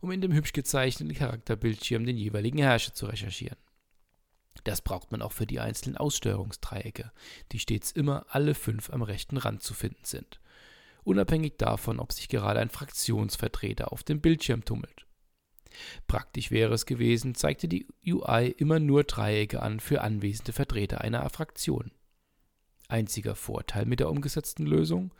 um 0.00 0.10
in 0.10 0.20
dem 0.20 0.32
hübsch 0.32 0.52
gezeichneten 0.52 1.14
Charakterbildschirm 1.14 2.04
den 2.04 2.16
jeweiligen 2.16 2.58
Herrscher 2.58 2.94
zu 2.94 3.06
recherchieren. 3.06 3.58
Das 4.64 4.82
braucht 4.82 5.12
man 5.12 5.22
auch 5.22 5.32
für 5.32 5.46
die 5.46 5.60
einzelnen 5.60 5.96
Aussteuerungsdreiecke, 5.96 7.12
die 7.52 7.58
stets 7.58 7.92
immer 7.92 8.26
alle 8.28 8.54
fünf 8.54 8.90
am 8.90 9.02
rechten 9.02 9.36
Rand 9.36 9.62
zu 9.62 9.72
finden 9.72 10.04
sind, 10.04 10.40
unabhängig 11.04 11.54
davon, 11.58 12.00
ob 12.00 12.12
sich 12.12 12.28
gerade 12.28 12.60
ein 12.60 12.70
Fraktionsvertreter 12.70 13.92
auf 13.92 14.02
dem 14.02 14.20
Bildschirm 14.20 14.64
tummelt. 14.64 15.06
Praktisch 16.06 16.50
wäre 16.50 16.74
es 16.74 16.86
gewesen, 16.86 17.34
zeigte 17.34 17.68
die 17.68 17.86
UI 18.04 18.48
immer 18.56 18.80
nur 18.80 19.04
Dreiecke 19.04 19.62
an 19.62 19.80
für 19.80 20.00
anwesende 20.00 20.52
Vertreter 20.52 21.02
einer 21.02 21.28
Fraktion. 21.30 21.92
Einziger 22.88 23.34
Vorteil 23.34 23.86
mit 23.86 24.00
der 24.00 24.10
umgesetzten 24.10 24.66
Lösung? 24.66 25.12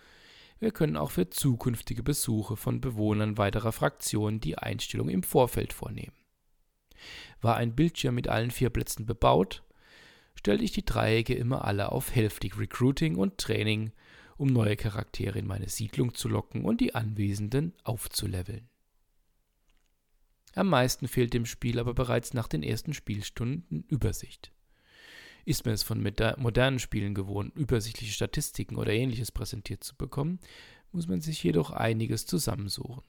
Wir 0.60 0.72
können 0.72 0.96
auch 0.96 1.12
für 1.12 1.30
zukünftige 1.30 2.02
Besuche 2.02 2.56
von 2.56 2.80
Bewohnern 2.80 3.38
weiterer 3.38 3.72
Fraktionen 3.72 4.40
die 4.40 4.58
Einstellung 4.58 5.08
im 5.08 5.22
Vorfeld 5.22 5.72
vornehmen. 5.72 6.16
War 7.40 7.56
ein 7.56 7.76
Bildschirm 7.76 8.14
mit 8.16 8.28
allen 8.28 8.50
vier 8.50 8.70
Plätzen 8.70 9.06
bebaut, 9.06 9.62
stellte 10.34 10.64
ich 10.64 10.72
die 10.72 10.84
Dreiecke 10.84 11.34
immer 11.34 11.64
alle 11.64 11.92
auf 11.92 12.14
hälftig 12.14 12.58
Recruiting 12.58 13.16
und 13.16 13.38
Training, 13.38 13.92
um 14.36 14.48
neue 14.48 14.76
Charaktere 14.76 15.38
in 15.38 15.46
meine 15.46 15.68
Siedlung 15.68 16.14
zu 16.14 16.28
locken 16.28 16.64
und 16.64 16.80
die 16.80 16.94
Anwesenden 16.94 17.74
aufzuleveln. 17.84 18.68
Am 20.54 20.68
meisten 20.68 21.06
fehlt 21.06 21.34
dem 21.34 21.46
Spiel 21.46 21.78
aber 21.78 21.94
bereits 21.94 22.34
nach 22.34 22.48
den 22.48 22.62
ersten 22.62 22.94
Spielstunden 22.94 23.84
Übersicht. 23.88 24.52
Ist 25.48 25.64
man 25.64 25.72
es 25.72 25.82
von 25.82 26.02
modernen 26.36 26.78
Spielen 26.78 27.14
gewohnt, 27.14 27.56
übersichtliche 27.56 28.12
Statistiken 28.12 28.76
oder 28.76 28.92
ähnliches 28.92 29.32
präsentiert 29.32 29.82
zu 29.82 29.96
bekommen, 29.96 30.40
muss 30.92 31.08
man 31.08 31.22
sich 31.22 31.42
jedoch 31.42 31.70
einiges 31.70 32.26
zusammensuchen. 32.26 33.02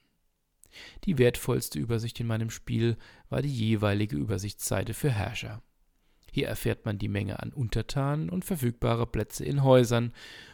Die 1.03 1.17
wertvollste 1.17 1.79
Übersicht 1.79 2.17
in 2.21 2.27
meinem 2.27 2.49
Spiel 2.49 2.95
war 3.27 3.41
die 3.41 3.53
jeweilige 3.53 4.15
Übersichtsseite 4.15 4.93
für 4.93 5.11
Herrscher. 5.11 5.61
Hier 6.31 6.47
erfährt 6.47 6.85
man 6.85 6.97
die 6.97 7.09
Menge 7.09 7.43
an 7.43 7.51
Untertanen 7.51 8.29
und 8.29 8.45
verfügbare 8.45 9.05
Plätze 9.05 9.43
in 9.43 9.61
Häusern, 9.61 10.13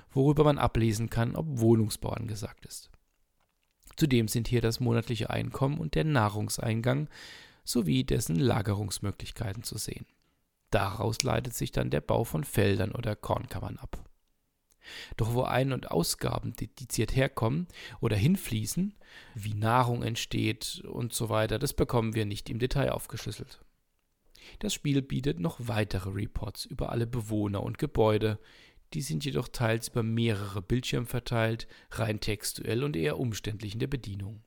worüber 0.09 0.43
man 0.43 0.57
ablesen 0.57 1.11
kann, 1.11 1.35
ob 1.35 1.45
Wohnungsbau 1.47 2.09
angesagt 2.09 2.65
ist. 2.65 2.89
Zudem 3.95 4.27
sind 4.27 4.47
hier 4.47 4.61
das 4.61 4.79
monatliche 4.79 5.29
Einkommen 5.29 5.77
und 5.77 5.93
der 5.93 6.05
Nahrungseingang 6.05 7.09
sowie 7.63 8.03
dessen 8.03 8.37
Lagerungsmöglichkeiten 8.37 9.61
zu 9.61 9.77
sehen. 9.77 10.07
Daraus 10.71 11.23
leitet 11.23 11.53
sich 11.53 11.71
dann 11.71 11.89
der 11.89 12.01
Bau 12.01 12.23
von 12.23 12.43
Feldern 12.43 12.91
oder 12.91 13.15
Kornkammern 13.15 13.77
ab. 13.77 14.03
Doch 15.17 15.33
wo 15.33 15.43
Ein- 15.43 15.73
und 15.73 15.91
Ausgaben 15.91 16.55
dediziert 16.55 17.15
herkommen 17.15 17.67
oder 18.01 18.15
hinfließen, 18.15 18.93
wie 19.33 19.53
Nahrung 19.53 20.03
entsteht 20.03 20.83
und 20.85 21.13
so 21.13 21.29
weiter, 21.29 21.59
das 21.59 21.73
bekommen 21.73 22.13
wir 22.13 22.25
nicht 22.25 22.49
im 22.49 22.59
Detail 22.59 22.91
aufgeschlüsselt. 22.91 23.61
Das 24.59 24.73
Spiel 24.73 25.01
bietet 25.01 25.39
noch 25.39 25.57
weitere 25.59 26.09
Reports 26.09 26.65
über 26.65 26.91
alle 26.91 27.07
Bewohner 27.07 27.63
und 27.63 27.79
Gebäude, 27.79 28.39
die 28.93 29.01
sind 29.01 29.25
jedoch 29.25 29.47
teils 29.47 29.87
über 29.87 30.03
mehrere 30.03 30.61
Bildschirme 30.61 31.07
verteilt, 31.07 31.67
rein 31.91 32.19
textuell 32.19 32.83
und 32.83 32.95
eher 32.95 33.19
umständlich 33.19 33.73
in 33.73 33.79
der 33.79 33.87
Bedienung. 33.87 34.43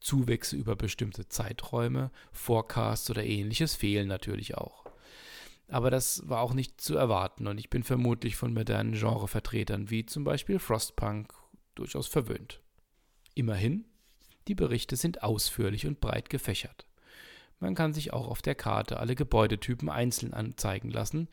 Zuwächse 0.00 0.56
über 0.56 0.76
bestimmte 0.76 1.28
Zeiträume, 1.28 2.10
Forecasts 2.30 3.10
oder 3.10 3.24
ähnliches 3.24 3.74
fehlen 3.74 4.06
natürlich 4.06 4.56
auch. 4.56 4.84
Aber 5.68 5.90
das 5.90 6.28
war 6.28 6.40
auch 6.40 6.54
nicht 6.54 6.80
zu 6.80 6.96
erwarten 6.96 7.46
und 7.46 7.58
ich 7.58 7.70
bin 7.70 7.82
vermutlich 7.82 8.36
von 8.36 8.52
modernen 8.52 8.92
Genrevertretern 8.92 9.90
wie 9.90 10.04
zum 10.04 10.24
Beispiel 10.24 10.58
Frostpunk 10.58 11.32
durchaus 11.74 12.06
verwöhnt. 12.06 12.60
Immerhin, 13.34 13.86
die 14.46 14.54
Berichte 14.54 14.96
sind 14.96 15.22
ausführlich 15.22 15.86
und 15.86 16.00
breit 16.00 16.28
gefächert. 16.28 16.86
Man 17.60 17.74
kann 17.74 17.94
sich 17.94 18.12
auch 18.12 18.28
auf 18.28 18.42
der 18.42 18.54
Karte 18.54 18.98
alle 19.00 19.14
Gebäudetypen 19.14 19.88
einzeln 19.88 20.34
anzeigen 20.34 20.90
lassen, 20.90 21.28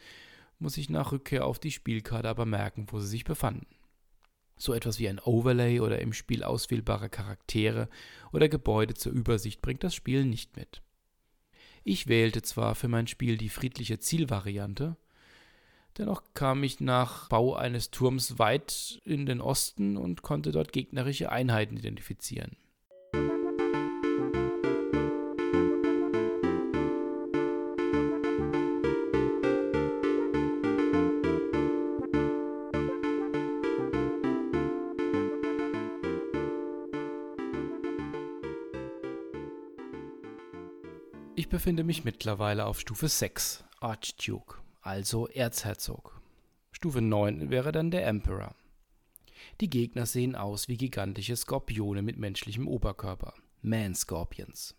muss 0.60 0.78
ich 0.78 0.90
nach 0.90 1.12
Rückkehr 1.12 1.46
auf 1.46 1.60
die 1.60 1.72
Spielkarte 1.72 2.30
aber 2.30 2.46
merken, 2.46 2.88
wo 2.90 3.00
sie 3.00 3.08
sich 3.08 3.24
befanden. 3.24 3.68
So 4.58 4.74
etwas 4.74 5.00
wie 5.00 5.10
ein 5.10 5.20
Overlay 5.20 5.80
oder 5.80 6.00
im 6.00 6.14
Spiel 6.14 6.44
auswählbare 6.44 7.10
Charaktere 7.10 7.90
oder 8.32 8.48
Gebäude 8.48 8.94
zur 8.94 9.12
Übersicht 9.12 9.62
bringt 9.62 9.84
das 9.84 9.96
Spiel 9.96 10.24
nicht 10.24 10.56
mit. 10.56 10.84
Ich 11.84 12.08
wählte 12.08 12.42
zwar 12.42 12.76
für 12.76 12.88
mein 12.88 13.08
Spiel 13.08 13.38
die 13.38 13.50
friedliche 13.50 14.00
Zielvariante, 14.00 14.98
dennoch 15.98 16.24
kam 16.34 16.64
ich 16.64 16.80
nach 16.80 17.30
Bau 17.30 17.56
eines 17.56 17.92
Turms 17.92 18.40
weit 18.40 19.02
in 19.04 19.26
den 19.26 19.42
Osten 19.42 19.98
und 19.98 20.22
konnte 20.22 20.52
dort 20.52 20.74
gegnerische 20.74 21.32
Einheiten 21.32 21.78
identifizieren. 21.78 22.56
Befinde 41.52 41.84
mich 41.84 42.06
mittlerweile 42.06 42.66
auf 42.66 42.80
Stufe 42.80 43.10
6, 43.10 43.66
Archduke, 43.82 44.60
also 44.82 45.28
Erzherzog. 45.28 46.22
Stufe 46.72 47.02
9 47.02 47.50
wäre 47.50 47.74
dann 47.74 47.92
der 47.92 48.08
Emperor. 48.08 48.56
Die 49.60 49.70
Gegner 49.70 50.06
sehen 50.06 50.38
aus 50.38 50.70
wie 50.70 50.78
gigantische 50.78 51.36
Skorpione 51.36 52.04
mit 52.04 52.18
menschlichem 52.18 52.70
Oberkörper, 52.70 53.34
Man-Scorpions. 53.62 54.78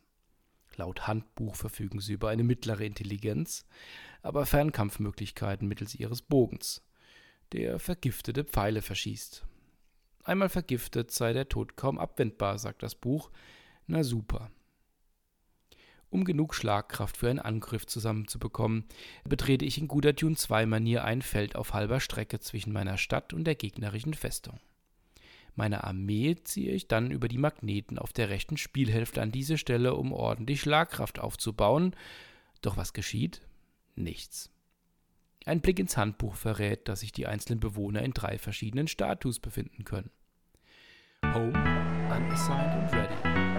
Laut 0.77 1.07
Handbuch 1.07 1.57
verfügen 1.57 2.01
sie 2.01 2.15
über 2.15 2.31
eine 2.31 2.43
mittlere 2.43 2.87
Intelligenz, 2.87 3.67
aber 4.23 4.47
Fernkampfmöglichkeiten 4.47 5.69
mittels 5.69 5.95
ihres 5.95 6.23
Bogens, 6.23 6.83
der 7.53 7.81
vergiftete 7.81 8.45
Pfeile 8.45 8.81
verschießt. 8.81 9.45
Einmal 10.25 10.49
vergiftet 10.49 11.11
sei 11.11 11.35
der 11.35 11.51
Tod 11.51 11.77
kaum 11.77 11.99
abwendbar, 11.99 12.59
sagt 12.59 12.83
das 12.83 12.95
Buch. 12.95 13.31
Na 13.87 14.03
super. 14.03 14.51
Um 16.13 16.25
genug 16.25 16.55
Schlagkraft 16.55 17.17
für 17.17 17.31
einen 17.31 17.39
Angriff 17.39 17.87
zusammenzubekommen, 17.87 18.85
betrete 19.25 19.65
ich 19.65 19.79
in 19.79 19.89
guter 19.89 20.13
Dune 20.13 20.37
2 20.37 20.67
Manier 20.67 21.05
ein 21.05 21.23
Feld 21.23 21.57
auf 21.57 21.73
halber 21.73 22.01
Strecke 22.01 22.39
zwischen 22.39 22.71
meiner 22.71 22.99
Stadt 22.99 23.33
und 23.33 23.45
der 23.45 23.55
gegnerischen 23.55 24.13
Festung. 24.13 24.61
Meine 25.55 25.85
Armee 25.85 26.37
ziehe 26.45 26.73
ich 26.73 26.87
dann 26.87 27.11
über 27.11 27.29
die 27.29 27.39
Magneten 27.39 27.99
auf 27.99 28.13
der 28.13 28.29
rechten 28.29 28.59
Spielhälfte 28.59 29.23
an 29.23 29.33
diese 29.33 29.57
Stelle, 29.57 29.95
um 29.95 30.13
ordentlich 30.13 30.61
Schlagkraft 30.61 31.19
aufzubauen. 31.19 31.97
Doch 32.61 32.77
was 32.77 32.93
geschieht? 32.93 33.41
Nichts. 33.97 34.51
Ein 35.47 35.63
Blick 35.63 35.79
ins 35.79 35.97
Handbuch 35.97 36.35
verrät, 36.35 36.89
dass 36.89 37.01
sich 37.01 37.13
die 37.13 37.27
einzelnen 37.27 37.61
Bewohner 37.61 38.03
in 38.03 38.13
drei 38.13 38.37
verschiedenen 38.37 38.87
Status 38.87 39.41
befinden 39.41 39.85
können. 39.85 40.11
Home, 41.25 41.59
Unassigned 42.15 42.83
und 42.83 42.93
Ready. 42.93 43.52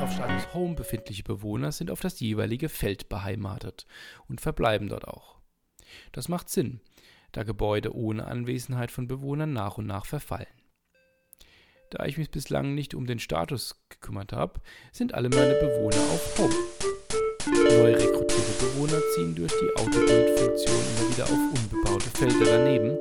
Auf 0.00 0.12
Status 0.12 0.54
Home 0.54 0.74
befindliche 0.74 1.24
Bewohner 1.24 1.72
sind 1.72 1.90
auf 1.90 2.00
das 2.00 2.20
jeweilige 2.20 2.68
Feld 2.68 3.08
beheimatet 3.08 3.86
und 4.28 4.40
verbleiben 4.40 4.88
dort 4.88 5.08
auch. 5.08 5.38
Das 6.12 6.28
macht 6.28 6.48
Sinn, 6.48 6.80
da 7.32 7.42
Gebäude 7.42 7.94
ohne 7.94 8.26
Anwesenheit 8.26 8.92
von 8.92 9.08
Bewohnern 9.08 9.52
nach 9.52 9.76
und 9.76 9.86
nach 9.86 10.06
verfallen. 10.06 10.46
Da 11.90 12.04
ich 12.04 12.16
mich 12.16 12.30
bislang 12.30 12.74
nicht 12.74 12.94
um 12.94 13.06
den 13.06 13.18
Status 13.18 13.82
gekümmert 13.88 14.32
habe, 14.32 14.60
sind 14.92 15.14
alle 15.14 15.30
meine 15.30 15.54
Bewohner 15.54 16.00
auf 16.12 16.38
Home. 16.38 16.54
Neu 17.46 17.92
rekrutierte 17.94 18.52
Bewohner 18.60 19.00
ziehen 19.14 19.34
durch 19.34 19.52
die 19.52 19.80
Autobildfunktion 19.80 20.76
immer 20.76 21.10
wieder 21.10 21.24
auf 21.24 21.30
unbebaute 21.30 22.10
Felder 22.10 22.44
daneben, 22.44 22.96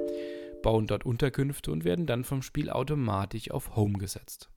bauen 0.63 0.87
dort 0.87 1.05
Unterkünfte 1.05 1.71
und 1.71 1.83
werden 1.83 2.07
dann 2.07 2.23
vom 2.23 2.41
Spiel 2.41 2.69
automatisch 2.69 3.51
auf 3.51 3.75
Home 3.75 3.99
gesetzt. 3.99 4.49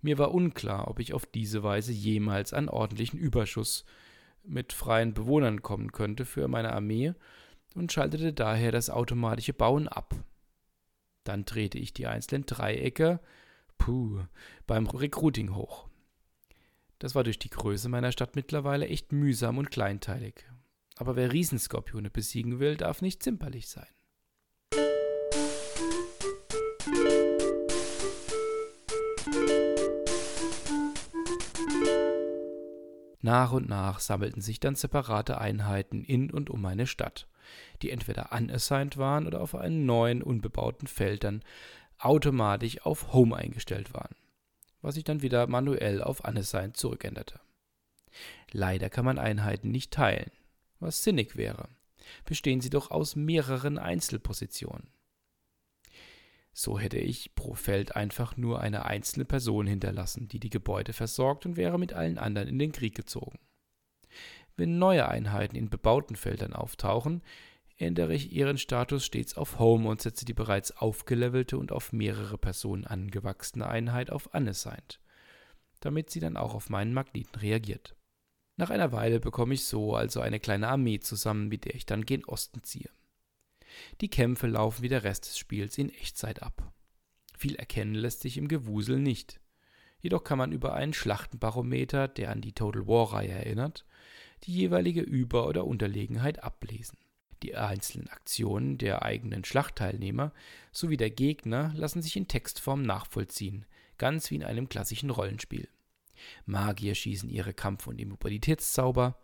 Mir 0.00 0.18
war 0.18 0.32
unklar, 0.32 0.88
ob 0.88 1.00
ich 1.00 1.12
auf 1.12 1.26
diese 1.26 1.62
Weise 1.62 1.92
jemals 1.92 2.52
einen 2.52 2.68
ordentlichen 2.68 3.18
Überschuss 3.18 3.84
mit 4.44 4.72
freien 4.72 5.14
Bewohnern 5.14 5.62
kommen 5.62 5.92
könnte 5.92 6.24
für 6.24 6.48
meine 6.48 6.72
Armee 6.72 7.14
und 7.74 7.92
schaltete 7.92 8.32
daher 8.32 8.72
das 8.72 8.90
automatische 8.90 9.52
Bauen 9.52 9.88
ab. 9.88 10.14
Dann 11.24 11.44
drehte 11.44 11.78
ich 11.78 11.92
die 11.92 12.06
einzelnen 12.06 12.46
Dreiecke 12.46 13.20
puh, 13.76 14.20
beim 14.66 14.86
Recruiting 14.86 15.54
hoch. 15.54 15.88
Das 16.98 17.14
war 17.14 17.24
durch 17.24 17.38
die 17.38 17.50
Größe 17.50 17.88
meiner 17.88 18.12
Stadt 18.12 18.34
mittlerweile 18.34 18.88
echt 18.88 19.12
mühsam 19.12 19.58
und 19.58 19.70
kleinteilig. 19.70 20.46
Aber 20.96 21.14
wer 21.14 21.32
Riesenskorpione 21.32 22.10
besiegen 22.10 22.58
will, 22.58 22.76
darf 22.76 23.02
nicht 23.02 23.22
zimperlich 23.22 23.68
sein. 23.68 23.86
Nach 33.28 33.52
und 33.52 33.68
nach 33.68 34.00
sammelten 34.00 34.40
sich 34.40 34.58
dann 34.58 34.74
separate 34.74 35.38
Einheiten 35.38 36.02
in 36.02 36.30
und 36.30 36.48
um 36.48 36.62
meine 36.62 36.86
Stadt 36.86 37.28
die 37.82 37.90
entweder 37.90 38.32
unassigned 38.32 38.96
waren 38.96 39.26
oder 39.26 39.40
auf 39.40 39.54
einen 39.54 39.86
neuen, 39.86 40.22
unbebauten 40.22 40.88
Feldern 40.88 41.42
automatisch 41.98 42.80
auf 42.82 43.12
Home 43.12 43.36
eingestellt 43.36 43.92
waren, 43.92 44.14
was 44.82 44.94
sich 44.94 45.04
dann 45.04 45.22
wieder 45.22 45.46
manuell 45.46 46.02
auf 46.02 46.26
unassigned 46.26 46.76
zurückänderte. 46.76 47.40
Leider 48.50 48.88
kann 48.88 49.04
man 49.04 49.18
Einheiten 49.18 49.70
nicht 49.70 49.92
teilen, 49.92 50.30
was 50.80 51.02
sinnig 51.02 51.36
wäre, 51.36 51.68
bestehen 52.24 52.60
sie 52.60 52.70
doch 52.70 52.90
aus 52.90 53.14
mehreren 53.14 53.78
Einzelpositionen. 53.78 54.88
So 56.52 56.78
hätte 56.78 56.98
ich 56.98 57.34
pro 57.34 57.54
Feld 57.54 57.94
einfach 57.94 58.36
nur 58.36 58.60
eine 58.60 58.84
einzelne 58.84 59.24
Person 59.24 59.66
hinterlassen, 59.66 60.28
die 60.28 60.40
die 60.40 60.50
Gebäude 60.50 60.92
versorgt 60.92 61.46
und 61.46 61.56
wäre 61.56 61.78
mit 61.78 61.92
allen 61.92 62.18
anderen 62.18 62.48
in 62.48 62.58
den 62.58 62.72
Krieg 62.72 62.94
gezogen. 62.94 63.38
Wenn 64.56 64.78
neue 64.78 65.08
Einheiten 65.08 65.54
in 65.54 65.70
bebauten 65.70 66.16
Feldern 66.16 66.52
auftauchen, 66.52 67.22
ändere 67.76 68.12
ich 68.14 68.32
ihren 68.32 68.58
Status 68.58 69.04
stets 69.04 69.36
auf 69.36 69.58
Home 69.58 69.88
und 69.88 70.02
setze 70.02 70.24
die 70.24 70.34
bereits 70.34 70.76
aufgelevelte 70.76 71.56
und 71.58 71.70
auf 71.70 71.92
mehrere 71.92 72.38
Personen 72.38 72.84
angewachsene 72.84 73.68
Einheit 73.68 74.10
auf 74.10 74.34
Unassigned, 74.34 75.00
damit 75.80 76.10
sie 76.10 76.20
dann 76.20 76.36
auch 76.36 76.54
auf 76.54 76.70
meinen 76.70 76.92
Magneten 76.92 77.36
reagiert. 77.36 77.94
Nach 78.56 78.70
einer 78.70 78.90
Weile 78.90 79.20
bekomme 79.20 79.54
ich 79.54 79.64
so 79.64 79.94
also 79.94 80.20
eine 80.20 80.40
kleine 80.40 80.66
Armee 80.66 80.98
zusammen, 80.98 81.46
mit 81.46 81.64
der 81.64 81.76
ich 81.76 81.86
dann 81.86 82.04
gen 82.04 82.24
Osten 82.24 82.64
ziehe. 82.64 82.90
Die 84.00 84.08
Kämpfe 84.08 84.46
laufen 84.46 84.82
wie 84.82 84.88
der 84.88 85.04
Rest 85.04 85.26
des 85.26 85.38
Spiels 85.38 85.78
in 85.78 85.90
Echtzeit 85.90 86.42
ab. 86.42 86.72
Viel 87.36 87.54
erkennen 87.54 87.94
lässt 87.94 88.20
sich 88.20 88.36
im 88.36 88.48
Gewusel 88.48 88.98
nicht. 88.98 89.40
Jedoch 90.00 90.24
kann 90.24 90.38
man 90.38 90.52
über 90.52 90.74
einen 90.74 90.92
Schlachtenbarometer, 90.92 92.08
der 92.08 92.30
an 92.30 92.40
die 92.40 92.52
Total 92.52 92.86
War-Reihe 92.86 93.30
erinnert, 93.30 93.84
die 94.44 94.54
jeweilige 94.54 95.00
Über- 95.00 95.46
oder 95.46 95.64
Unterlegenheit 95.64 96.42
ablesen. 96.42 96.98
Die 97.42 97.56
einzelnen 97.56 98.08
Aktionen 98.08 98.78
der 98.78 99.02
eigenen 99.02 99.44
Schlachtteilnehmer 99.44 100.32
sowie 100.72 100.96
der 100.96 101.10
Gegner 101.10 101.72
lassen 101.74 102.02
sich 102.02 102.16
in 102.16 102.28
Textform 102.28 102.82
nachvollziehen, 102.82 103.66
ganz 103.96 104.30
wie 104.30 104.36
in 104.36 104.44
einem 104.44 104.68
klassischen 104.68 105.10
Rollenspiel. 105.10 105.68
Magier 106.46 106.94
schießen 106.94 107.30
ihre 107.30 107.54
Kampf- 107.54 107.86
und 107.86 108.00
Immobilitätszauber, 108.00 109.16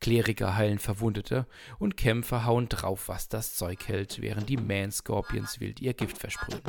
Kleriker 0.00 0.56
heilen 0.56 0.78
Verwundete 0.78 1.46
und 1.78 1.96
Kämpfer 1.96 2.46
hauen 2.46 2.68
drauf, 2.70 3.08
was 3.08 3.28
das 3.28 3.54
Zeug 3.54 3.86
hält, 3.86 4.22
während 4.22 4.48
die 4.48 4.56
Man-Scorpions 4.56 5.60
wild 5.60 5.80
ihr 5.80 5.92
Gift 5.92 6.16
versprühen. 6.16 6.62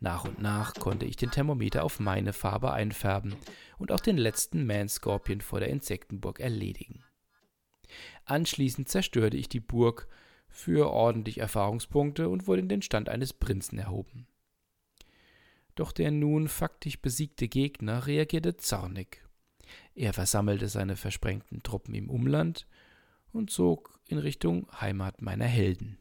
Nach 0.00 0.24
und 0.24 0.40
nach 0.40 0.74
konnte 0.74 1.04
ich 1.06 1.16
den 1.16 1.32
Thermometer 1.32 1.82
auf 1.82 1.98
meine 1.98 2.32
Farbe 2.32 2.72
einfärben 2.72 3.34
und 3.78 3.90
auch 3.90 4.00
den 4.00 4.16
letzten 4.16 4.64
Man-Scorpion 4.64 5.40
vor 5.40 5.58
der 5.58 5.70
Insektenburg 5.70 6.38
erledigen. 6.38 7.02
Anschließend 8.24 8.88
zerstörte 8.88 9.36
ich 9.36 9.48
die 9.48 9.60
Burg 9.60 10.08
für 10.48 10.90
ordentlich 10.90 11.38
Erfahrungspunkte 11.38 12.28
und 12.28 12.46
wurde 12.46 12.62
in 12.62 12.68
den 12.68 12.82
Stand 12.82 13.08
eines 13.08 13.32
Prinzen 13.32 13.78
erhoben. 13.78 14.26
Doch 15.74 15.92
der 15.92 16.10
nun 16.10 16.48
faktisch 16.48 17.00
besiegte 17.00 17.46
Gegner 17.48 18.06
reagierte 18.06 18.56
zornig. 18.56 19.22
Er 19.94 20.12
versammelte 20.12 20.68
seine 20.68 20.96
versprengten 20.96 21.62
Truppen 21.62 21.94
im 21.94 22.10
Umland 22.10 22.66
und 23.32 23.50
zog 23.50 24.00
in 24.08 24.18
Richtung 24.18 24.66
Heimat 24.80 25.22
meiner 25.22 25.44
Helden. 25.44 25.98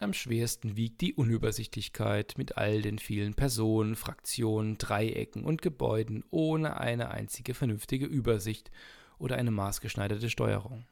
Am 0.00 0.12
schwersten 0.12 0.76
wiegt 0.76 1.00
die 1.00 1.14
Unübersichtlichkeit 1.14 2.34
mit 2.38 2.56
all 2.56 2.82
den 2.82 2.98
vielen 2.98 3.34
Personen, 3.34 3.96
Fraktionen, 3.96 4.78
Dreiecken 4.78 5.42
und 5.42 5.60
Gebäuden 5.60 6.24
ohne 6.30 6.78
eine 6.78 7.10
einzige 7.10 7.52
vernünftige 7.52 8.06
Übersicht 8.06 8.70
oder 9.18 9.36
eine 9.36 9.50
maßgeschneiderte 9.50 10.30
Steuerung. 10.30 10.86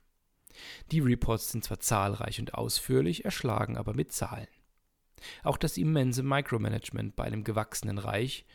Die 0.90 1.00
Reports 1.00 1.50
sind 1.50 1.64
zwar 1.64 1.80
zahlreich 1.80 2.40
und 2.40 2.54
ausführlich, 2.54 3.24
erschlagen 3.24 3.76
aber 3.76 3.94
mit 3.94 4.12
Zahlen. 4.12 4.48
Auch 5.42 5.56
das 5.56 5.76
immense 5.76 6.22
Micromanagement 6.22 7.16
bei 7.16 7.24
einem 7.24 7.44
gewachsenen 7.44 7.98
Reich 7.98 8.46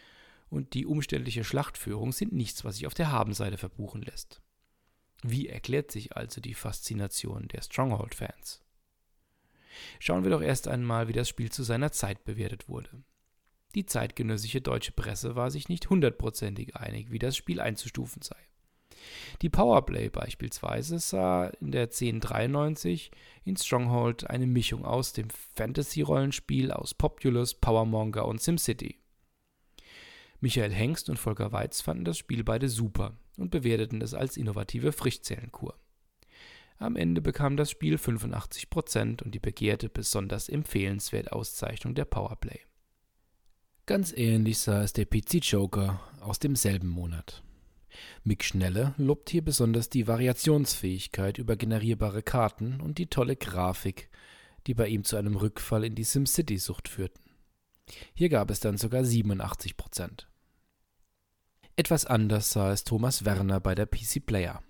und 0.50 0.74
die 0.74 0.86
umständliche 0.86 1.44
Schlachtführung 1.44 2.12
sind 2.12 2.34
nichts, 2.34 2.64
was 2.64 2.76
sich 2.76 2.88
auf 2.88 2.94
der 2.94 3.12
Habenseite 3.12 3.58
verbuchen 3.58 4.02
lässt. 4.02 4.42
Wie 5.24 5.48
erklärt 5.48 5.92
sich 5.92 6.16
also 6.18 6.42
die 6.42 6.54
Faszination 6.54 7.48
der 7.48 7.62
Stronghold-Fans? 7.62 8.62
Schauen 10.00 10.24
wir 10.24 10.32
doch 10.32 10.42
erst 10.42 10.68
einmal, 10.68 11.08
wie 11.08 11.14
das 11.14 11.30
Spiel 11.30 11.52
zu 11.52 11.64
seiner 11.64 11.92
Zeit 11.92 12.24
bewertet 12.26 12.68
wurde. 12.68 13.04
Die 13.76 13.86
zeitgenössische 13.86 14.60
deutsche 14.60 14.92
Presse 14.92 15.36
war 15.36 15.50
sich 15.50 15.70
nicht 15.70 15.90
hundertprozentig 15.90 16.76
einig, 16.76 17.12
wie 17.12 17.20
das 17.20 17.38
Spiel 17.38 17.62
einzustufen 17.62 18.22
sei. 18.22 18.36
Die 19.42 19.50
Powerplay 19.50 20.10
beispielsweise 20.10 21.00
sah 21.00 21.48
in 21.60 21.72
der 21.72 21.84
1093 21.84 23.12
in 23.44 23.58
Stronghold 23.58 24.30
eine 24.30 24.48
Mischung 24.48 24.86
aus 24.86 25.14
dem 25.14 25.30
Fantasy-Rollenspiel 25.56 26.72
aus 26.72 26.94
Populous, 26.94 27.54
Powermonger 27.56 28.26
und 28.26 28.42
SimCity. 28.42 28.98
Michael 30.40 30.72
Hengst 30.72 31.10
und 31.10 31.18
Volker 31.18 31.52
Weiz 31.52 31.82
fanden 31.82 32.06
das 32.06 32.18
Spiel 32.18 32.44
beide 32.44 32.68
super 32.68 33.18
und 33.38 33.52
bewerteten 33.52 34.02
es 34.02 34.14
als 34.14 34.38
innovative 34.38 34.92
Frischzellenkur. 34.92 35.76
Am 36.78 36.96
Ende 36.96 37.22
bekam 37.22 37.58
das 37.58 37.70
Spiel 37.70 37.98
85% 37.98 39.22
und 39.22 39.36
die 39.36 39.40
begehrte 39.40 39.88
besonders 39.88 40.50
empfehlenswert 40.50 41.32
Auszeichnung 41.32 41.94
der 41.94 42.06
Powerplay. 42.06 42.60
Ganz 43.86 44.12
ähnlich 44.14 44.58
sah 44.58 44.82
es 44.82 44.94
der 44.94 45.06
PC 45.06 45.44
Joker 45.44 46.00
aus 46.22 46.40
demselben 46.40 46.88
Monat. 46.88 47.44
Mick 48.24 48.44
Schnelle 48.44 48.94
lobt 48.98 49.30
hier 49.30 49.44
besonders 49.44 49.90
die 49.90 50.08
Variationsfähigkeit 50.08 51.38
über 51.38 51.56
generierbare 51.56 52.24
Karten 52.24 52.82
und 52.82 52.98
die 52.98 53.08
tolle 53.08 53.36
Grafik, 53.36 54.10
die 54.68 54.74
bei 54.74 54.88
ihm 54.88 55.04
zu 55.04 55.18
einem 55.18 55.36
Rückfall 55.36 55.84
in 55.84 55.96
die 55.96 56.04
SimCity-Sucht 56.04 56.88
führten. 56.88 57.22
Hier 58.14 58.30
gab 58.30 58.52
es 58.52 58.60
dann 58.60 58.78
sogar 58.78 59.04
87% 59.04 60.26
Etwas 61.76 62.06
anders 62.06 62.52
sah 62.52 62.72
es 62.72 62.84
Thomas 62.84 63.26
Werner 63.26 63.60
bei 63.60 63.76
der 63.76 63.86
PC 63.86 64.26
Player. 64.26 64.62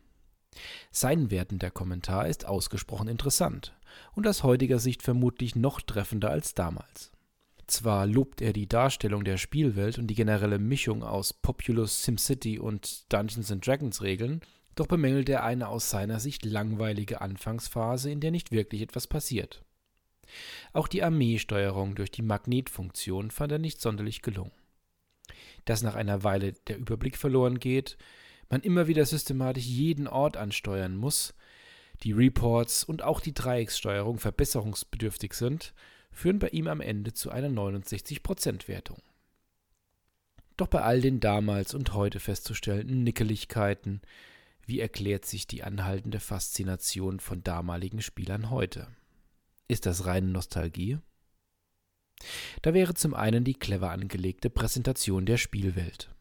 Sein 0.91 1.31
wertender 1.31 1.71
Kommentar 1.71 2.27
ist 2.27 2.45
ausgesprochen 2.45 3.07
interessant 3.07 3.73
und 4.13 4.27
aus 4.27 4.43
heutiger 4.43 4.79
Sicht 4.79 5.01
vermutlich 5.01 5.55
noch 5.55 5.81
treffender 5.81 6.29
als 6.29 6.53
damals. 6.53 7.11
Zwar 7.71 8.05
lobt 8.05 8.41
er 8.41 8.51
die 8.51 8.67
Darstellung 8.67 9.23
der 9.23 9.37
Spielwelt 9.37 9.97
und 9.97 10.07
die 10.07 10.13
generelle 10.13 10.59
Mischung 10.59 11.03
aus 11.03 11.31
Populous 11.31 12.03
SimCity 12.03 12.59
und 12.59 13.05
Dungeons 13.13 13.47
Dragons 13.61 14.01
Regeln, 14.01 14.41
doch 14.75 14.87
bemängelt 14.87 15.29
er 15.29 15.45
eine 15.45 15.69
aus 15.69 15.89
seiner 15.89 16.19
Sicht 16.19 16.43
langweilige 16.43 17.21
Anfangsphase, 17.21 18.11
in 18.11 18.19
der 18.19 18.31
nicht 18.31 18.51
wirklich 18.51 18.81
etwas 18.81 19.07
passiert. 19.07 19.63
Auch 20.73 20.89
die 20.89 21.01
Armeesteuerung 21.01 21.95
durch 21.95 22.11
die 22.11 22.23
Magnetfunktion 22.23 23.31
fand 23.31 23.53
er 23.53 23.59
nicht 23.59 23.79
sonderlich 23.79 24.21
gelungen. 24.21 24.51
Dass 25.63 25.81
nach 25.81 25.95
einer 25.95 26.25
Weile 26.25 26.51
der 26.67 26.77
Überblick 26.77 27.15
verloren 27.15 27.57
geht, 27.57 27.97
man 28.49 28.59
immer 28.63 28.87
wieder 28.87 29.05
systematisch 29.05 29.65
jeden 29.65 30.09
Ort 30.09 30.35
ansteuern 30.35 30.97
muss, 30.97 31.33
die 32.03 32.11
Reports 32.11 32.83
und 32.83 33.01
auch 33.01 33.21
die 33.21 33.33
Dreieckssteuerung 33.33 34.19
verbesserungsbedürftig 34.19 35.35
sind, 35.35 35.73
führen 36.11 36.39
bei 36.39 36.49
ihm 36.49 36.67
am 36.67 36.81
Ende 36.81 37.13
zu 37.13 37.31
einer 37.31 37.49
69% 37.49 38.67
Wertung. 38.67 39.01
Doch 40.57 40.67
bei 40.67 40.81
all 40.81 41.01
den 41.01 41.19
damals 41.19 41.73
und 41.73 41.93
heute 41.93 42.19
festzustellenden 42.19 43.03
Nickeligkeiten, 43.03 44.01
wie 44.65 44.79
erklärt 44.79 45.25
sich 45.25 45.47
die 45.47 45.63
anhaltende 45.63 46.19
Faszination 46.19 47.19
von 47.19 47.43
damaligen 47.43 48.01
Spielern 48.01 48.49
heute? 48.49 48.87
Ist 49.67 49.85
das 49.85 50.05
reine 50.05 50.27
Nostalgie? 50.27 50.99
Da 52.61 52.73
wäre 52.73 52.93
zum 52.93 53.13
einen 53.13 53.43
die 53.43 53.55
clever 53.55 53.89
angelegte 53.89 54.49
Präsentation 54.49 55.25
der 55.25 55.37
Spielwelt. 55.37 56.13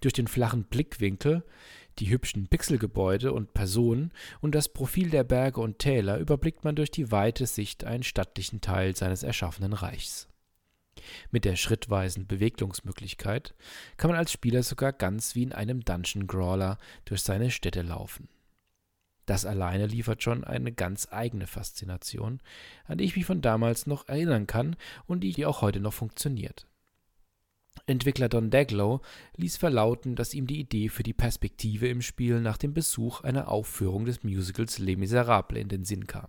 Durch 0.00 0.14
den 0.14 0.28
flachen 0.28 0.64
Blickwinkel, 0.64 1.44
die 1.98 2.10
hübschen 2.10 2.48
Pixelgebäude 2.48 3.32
und 3.32 3.54
Personen 3.54 4.12
und 4.40 4.54
das 4.54 4.68
Profil 4.68 5.10
der 5.10 5.24
Berge 5.24 5.60
und 5.60 5.78
Täler 5.78 6.18
überblickt 6.18 6.64
man 6.64 6.76
durch 6.76 6.90
die 6.90 7.10
weite 7.10 7.46
Sicht 7.46 7.84
einen 7.84 8.02
stattlichen 8.02 8.60
Teil 8.60 8.96
seines 8.96 9.22
erschaffenen 9.22 9.72
Reichs. 9.72 10.28
Mit 11.30 11.44
der 11.44 11.56
schrittweisen 11.56 12.26
Bewegungsmöglichkeit 12.26 13.54
kann 13.96 14.10
man 14.10 14.18
als 14.18 14.32
Spieler 14.32 14.62
sogar 14.62 14.92
ganz 14.92 15.34
wie 15.34 15.42
in 15.42 15.52
einem 15.52 15.84
Dungeon 15.84 16.26
Crawler 16.26 16.78
durch 17.04 17.22
seine 17.22 17.50
Städte 17.50 17.82
laufen. 17.82 18.28
Das 19.26 19.46
alleine 19.46 19.86
liefert 19.86 20.22
schon 20.22 20.44
eine 20.44 20.72
ganz 20.72 21.08
eigene 21.10 21.46
Faszination, 21.46 22.40
an 22.84 22.98
die 22.98 23.04
ich 23.04 23.16
mich 23.16 23.24
von 23.24 23.40
damals 23.40 23.86
noch 23.86 24.08
erinnern 24.08 24.46
kann 24.46 24.76
und 25.06 25.20
die 25.20 25.46
auch 25.46 25.62
heute 25.62 25.80
noch 25.80 25.94
funktioniert. 25.94 26.66
Entwickler 27.86 28.30
Don 28.30 28.50
Daglow 28.50 29.00
ließ 29.36 29.58
verlauten, 29.58 30.16
dass 30.16 30.32
ihm 30.32 30.46
die 30.46 30.60
Idee 30.60 30.88
für 30.88 31.02
die 31.02 31.12
Perspektive 31.12 31.88
im 31.88 32.00
Spiel 32.00 32.40
nach 32.40 32.56
dem 32.56 32.72
Besuch 32.72 33.20
einer 33.20 33.48
Aufführung 33.48 34.06
des 34.06 34.24
Musicals 34.24 34.78
Les 34.78 34.96
Miserables 34.96 35.60
in 35.60 35.68
den 35.68 35.84
Sinn 35.84 36.06
kam. 36.06 36.28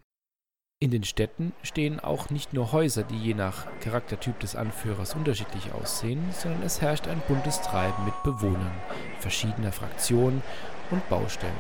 In 0.82 0.92
den 0.92 1.06
Städten 1.06 1.54
stehen 1.64 2.02
auch 2.02 2.30
nicht 2.30 2.52
nur 2.52 2.74
Häuser, 2.74 3.04
die 3.04 3.18
je 3.18 3.34
nach 3.34 3.66
Charaktertyp 3.80 4.38
des 4.42 4.58
Anführers 4.58 5.16
unterschiedlich 5.16 5.72
aussehen, 5.72 6.22
sondern 6.32 6.64
es 6.64 6.82
herrscht 6.82 7.08
ein 7.08 7.22
buntes 7.30 7.62
Treiben 7.62 8.04
mit 8.04 8.22
Bewohnern 8.24 8.76
verschiedener 9.20 9.72
Fraktionen 9.72 10.44
und 10.92 11.08
Baustellen. 11.10 11.54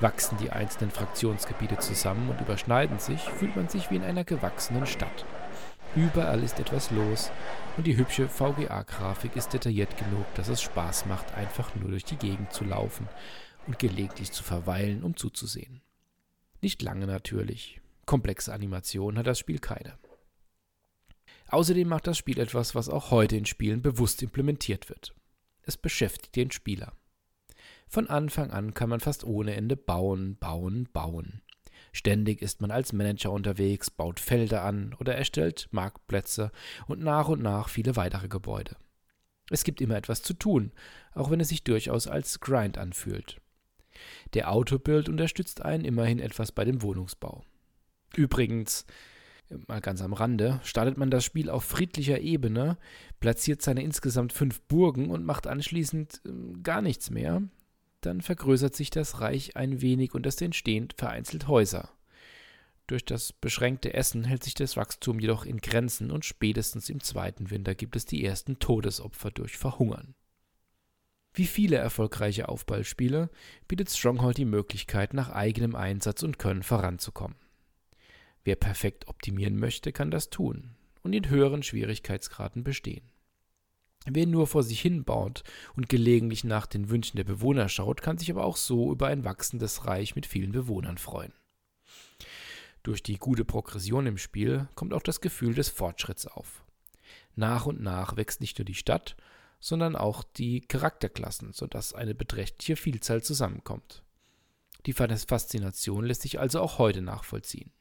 Wachsen 0.00 0.36
die 0.38 0.50
einzelnen 0.50 0.90
Fraktionsgebiete 0.90 1.78
zusammen 1.78 2.28
und 2.28 2.40
überschneiden 2.40 2.98
sich, 2.98 3.20
fühlt 3.20 3.56
man 3.56 3.68
sich 3.68 3.90
wie 3.90 3.96
in 3.96 4.04
einer 4.04 4.24
gewachsenen 4.24 4.86
Stadt. 4.86 5.24
Überall 5.98 6.44
ist 6.44 6.60
etwas 6.60 6.92
los 6.92 7.32
und 7.76 7.84
die 7.84 7.96
hübsche 7.96 8.28
VGA-Grafik 8.28 9.34
ist 9.34 9.52
detailliert 9.52 9.98
genug, 9.98 10.32
dass 10.34 10.46
es 10.46 10.62
Spaß 10.62 11.06
macht, 11.06 11.34
einfach 11.34 11.74
nur 11.74 11.90
durch 11.90 12.04
die 12.04 12.14
Gegend 12.14 12.52
zu 12.52 12.62
laufen 12.62 13.08
und 13.66 13.80
gelegentlich 13.80 14.30
zu 14.30 14.44
verweilen, 14.44 15.02
um 15.02 15.16
zuzusehen. 15.16 15.80
Nicht 16.60 16.82
lange 16.82 17.08
natürlich. 17.08 17.80
Komplexe 18.06 18.52
Animationen 18.52 19.18
hat 19.18 19.26
das 19.26 19.40
Spiel 19.40 19.58
keine. 19.58 19.98
Außerdem 21.48 21.88
macht 21.88 22.06
das 22.06 22.16
Spiel 22.16 22.38
etwas, 22.38 22.76
was 22.76 22.88
auch 22.88 23.10
heute 23.10 23.36
in 23.36 23.46
Spielen 23.46 23.82
bewusst 23.82 24.22
implementiert 24.22 24.88
wird. 24.88 25.16
Es 25.62 25.76
beschäftigt 25.76 26.36
den 26.36 26.52
Spieler. 26.52 26.92
Von 27.88 28.06
Anfang 28.06 28.52
an 28.52 28.72
kann 28.72 28.88
man 28.88 29.00
fast 29.00 29.24
ohne 29.24 29.56
Ende 29.56 29.76
bauen, 29.76 30.36
bauen, 30.36 30.88
bauen. 30.92 31.42
Ständig 31.92 32.42
ist 32.42 32.60
man 32.60 32.70
als 32.70 32.92
Manager 32.92 33.32
unterwegs, 33.32 33.90
baut 33.90 34.20
Felder 34.20 34.64
an 34.64 34.94
oder 34.98 35.14
erstellt 35.14 35.68
Marktplätze 35.70 36.50
und 36.86 37.00
nach 37.00 37.28
und 37.28 37.42
nach 37.42 37.68
viele 37.68 37.96
weitere 37.96 38.28
Gebäude. 38.28 38.76
Es 39.50 39.64
gibt 39.64 39.80
immer 39.80 39.96
etwas 39.96 40.22
zu 40.22 40.34
tun, 40.34 40.72
auch 41.14 41.30
wenn 41.30 41.40
es 41.40 41.48
sich 41.48 41.64
durchaus 41.64 42.06
als 42.06 42.40
Grind 42.40 42.78
anfühlt. 42.78 43.40
Der 44.34 44.52
Autobild 44.52 45.08
unterstützt 45.08 45.62
einen 45.62 45.84
immerhin 45.84 46.20
etwas 46.20 46.52
bei 46.52 46.64
dem 46.64 46.82
Wohnungsbau. 46.82 47.44
Übrigens, 48.14 48.86
mal 49.66 49.80
ganz 49.80 50.02
am 50.02 50.12
Rande, 50.12 50.60
startet 50.62 50.98
man 50.98 51.10
das 51.10 51.24
Spiel 51.24 51.50
auf 51.50 51.64
friedlicher 51.64 52.20
Ebene, 52.20 52.78
platziert 53.20 53.62
seine 53.62 53.82
insgesamt 53.82 54.32
fünf 54.32 54.60
Burgen 54.62 55.10
und 55.10 55.24
macht 55.24 55.46
anschließend 55.46 56.20
äh, 56.26 56.58
gar 56.62 56.82
nichts 56.82 57.10
mehr, 57.10 57.42
dann 58.00 58.20
vergrößert 58.20 58.74
sich 58.74 58.90
das 58.90 59.20
Reich 59.20 59.56
ein 59.56 59.80
wenig 59.80 60.14
und 60.14 60.26
es 60.26 60.40
entstehen 60.40 60.88
vereinzelt 60.96 61.48
Häuser. 61.48 61.90
Durch 62.86 63.04
das 63.04 63.32
beschränkte 63.34 63.92
Essen 63.92 64.24
hält 64.24 64.42
sich 64.42 64.54
das 64.54 64.76
Wachstum 64.76 65.20
jedoch 65.20 65.44
in 65.44 65.58
Grenzen 65.58 66.10
und 66.10 66.24
spätestens 66.24 66.88
im 66.88 67.00
zweiten 67.00 67.50
Winter 67.50 67.74
gibt 67.74 67.96
es 67.96 68.06
die 68.06 68.24
ersten 68.24 68.58
Todesopfer 68.58 69.30
durch 69.30 69.58
Verhungern. 69.58 70.14
Wie 71.34 71.46
viele 71.46 71.76
erfolgreiche 71.76 72.48
Aufballspiele 72.48 73.30
bietet 73.68 73.90
Stronghold 73.90 74.38
die 74.38 74.46
Möglichkeit, 74.46 75.12
nach 75.12 75.28
eigenem 75.28 75.76
Einsatz 75.76 76.22
und 76.22 76.38
Können 76.38 76.62
voranzukommen. 76.62 77.36
Wer 78.42 78.56
perfekt 78.56 79.08
optimieren 79.08 79.58
möchte, 79.58 79.92
kann 79.92 80.10
das 80.10 80.30
tun 80.30 80.74
und 81.02 81.12
in 81.12 81.28
höheren 81.28 81.62
Schwierigkeitsgraden 81.62 82.64
bestehen. 82.64 83.10
Wer 84.10 84.26
nur 84.26 84.46
vor 84.46 84.62
sich 84.62 84.80
hin 84.80 85.04
baut 85.04 85.42
und 85.76 85.88
gelegentlich 85.88 86.42
nach 86.42 86.66
den 86.66 86.88
Wünschen 86.88 87.16
der 87.16 87.24
Bewohner 87.24 87.68
schaut, 87.68 88.00
kann 88.00 88.16
sich 88.16 88.30
aber 88.30 88.44
auch 88.44 88.56
so 88.56 88.90
über 88.90 89.08
ein 89.08 89.24
wachsendes 89.24 89.86
Reich 89.86 90.16
mit 90.16 90.24
vielen 90.24 90.52
Bewohnern 90.52 90.96
freuen. 90.96 91.32
Durch 92.82 93.02
die 93.02 93.18
gute 93.18 93.44
Progression 93.44 94.06
im 94.06 94.16
Spiel 94.16 94.68
kommt 94.74 94.94
auch 94.94 95.02
das 95.02 95.20
Gefühl 95.20 95.54
des 95.54 95.68
Fortschritts 95.68 96.26
auf. 96.26 96.64
Nach 97.34 97.66
und 97.66 97.82
nach 97.82 98.16
wächst 98.16 98.40
nicht 98.40 98.58
nur 98.58 98.64
die 98.64 98.74
Stadt, 98.74 99.16
sondern 99.60 99.94
auch 99.94 100.22
die 100.22 100.62
Charakterklassen, 100.62 101.52
sodass 101.52 101.92
eine 101.92 102.14
beträchtliche 102.14 102.76
Vielzahl 102.76 103.22
zusammenkommt. 103.22 104.04
Die 104.86 104.92
Faszination 104.92 106.04
lässt 106.04 106.22
sich 106.22 106.38
also 106.40 106.60
auch 106.60 106.78
heute 106.78 107.02
nachvollziehen. 107.02 107.72